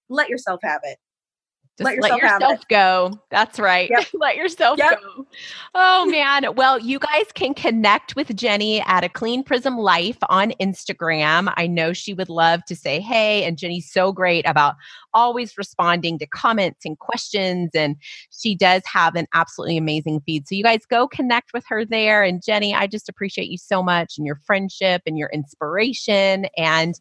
Let 0.09 0.29
yourself 0.29 0.61
have 0.63 0.81
it. 0.85 0.99
Just 1.81 1.87
let 1.87 1.97
yourself, 1.97 2.23
let 2.23 2.41
yourself 2.41 2.69
go. 2.69 3.21
That's 3.31 3.59
right. 3.59 3.89
Yep. 3.91 4.07
let 4.15 4.37
yourself 4.37 4.79
yep. 4.79 5.01
go. 5.01 5.27
Oh 5.75 6.05
man. 6.07 6.55
Well, 6.55 6.79
you 6.79 6.99
guys 6.99 7.27
can 7.33 7.55
connect 7.55 8.17
with 8.17 8.37
Jenny 8.37 8.83
at 8.83 9.03
a 9.03 9.09
Clean 9.09 9.43
Prism 9.43 9.79
Life 9.79 10.19
on 10.29 10.53
Instagram. 10.61 11.53
I 11.57 11.67
know 11.67 11.95
she 11.95 12.13
would 12.13 12.29
love 12.29 12.65
to 12.67 12.77
say 12.77 13.01
hey, 13.01 13.45
and 13.45 13.57
Jenny's 13.57 13.91
so 13.91 14.13
great 14.13 14.47
about 14.47 14.75
always 15.15 15.57
responding 15.57 16.19
to 16.19 16.27
comments 16.27 16.85
and 16.85 16.99
questions. 16.99 17.71
And 17.75 17.97
she 18.31 18.55
does 18.55 18.83
have 18.87 19.15
an 19.15 19.27
absolutely 19.35 19.77
amazing 19.77 20.21
feed. 20.21 20.47
So 20.47 20.55
you 20.55 20.63
guys 20.63 20.87
go 20.87 21.09
connect 21.09 21.53
with 21.53 21.65
her 21.69 21.85
there. 21.85 22.23
And 22.23 22.43
Jenny, 22.43 22.75
I 22.75 22.87
just 22.87 23.09
appreciate 23.09 23.49
you 23.49 23.59
so 23.59 23.83
much 23.83 24.19
and 24.19 24.27
your 24.27 24.37
friendship 24.37 25.03
and 25.07 25.19
your 25.19 25.31
inspiration. 25.33 26.47
And, 26.57 26.95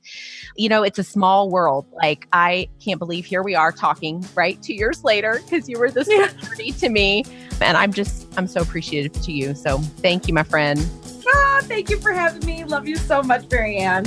you 0.56 0.70
know, 0.70 0.84
it's 0.84 1.00
a 1.00 1.04
small 1.04 1.50
world. 1.50 1.86
Like, 2.02 2.28
I 2.32 2.70
can't 2.84 3.00
believe 3.00 3.26
here 3.26 3.44
we 3.44 3.56
are 3.56 3.72
talking, 3.72 4.26
right? 4.36 4.62
Two 4.70 4.76
years 4.76 5.04
later, 5.04 5.42
because 5.44 5.68
you 5.68 5.80
were 5.80 5.90
this 5.90 6.06
celebrity 6.06 6.72
to 6.80 6.90
me. 6.90 7.26
And 7.60 7.76
I'm 7.76 7.92
just, 7.92 8.28
I'm 8.38 8.46
so 8.46 8.62
appreciative 8.62 9.20
to 9.24 9.32
you. 9.32 9.56
So 9.56 9.80
thank 9.80 10.28
you, 10.28 10.34
my 10.36 10.44
friend. 10.44 10.88
Ah, 11.28 11.62
thank 11.64 11.90
you 11.90 11.98
for 11.98 12.12
having 12.12 12.46
me. 12.46 12.64
Love 12.66 12.88
you 12.88 12.96
so 12.96 13.24
much, 13.24 13.50
Marianne. 13.50 14.06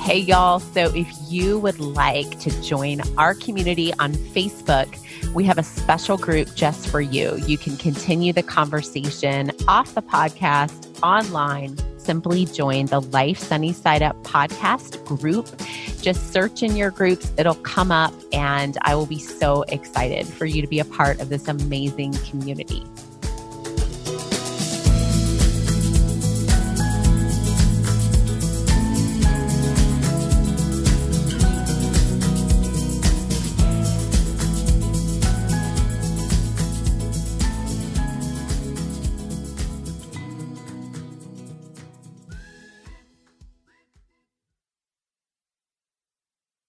Hey, 0.00 0.20
y'all. 0.20 0.60
So, 0.60 0.90
if 0.94 1.06
you 1.28 1.58
would 1.58 1.78
like 1.78 2.40
to 2.40 2.62
join 2.62 3.02
our 3.18 3.34
community 3.34 3.92
on 3.98 4.14
Facebook, 4.14 4.88
we 5.34 5.44
have 5.44 5.58
a 5.58 5.62
special 5.62 6.16
group 6.16 6.54
just 6.54 6.88
for 6.88 7.02
you. 7.02 7.36
You 7.46 7.58
can 7.58 7.76
continue 7.76 8.32
the 8.32 8.42
conversation 8.42 9.52
off 9.68 9.94
the 9.94 10.00
podcast 10.00 10.98
online. 11.02 11.76
Simply 11.98 12.46
join 12.46 12.86
the 12.86 13.02
Life 13.02 13.36
Sunny 13.36 13.74
Side 13.74 14.00
Up 14.00 14.16
podcast 14.24 15.04
group. 15.04 15.46
Just 16.00 16.32
search 16.32 16.62
in 16.62 16.76
your 16.76 16.90
groups, 16.90 17.30
it'll 17.36 17.54
come 17.56 17.90
up, 17.90 18.14
and 18.32 18.78
I 18.82 18.94
will 18.94 19.06
be 19.06 19.18
so 19.18 19.62
excited 19.68 20.26
for 20.26 20.46
you 20.46 20.62
to 20.62 20.68
be 20.68 20.78
a 20.78 20.84
part 20.84 21.20
of 21.20 21.28
this 21.28 21.48
amazing 21.48 22.12
community. 22.30 22.84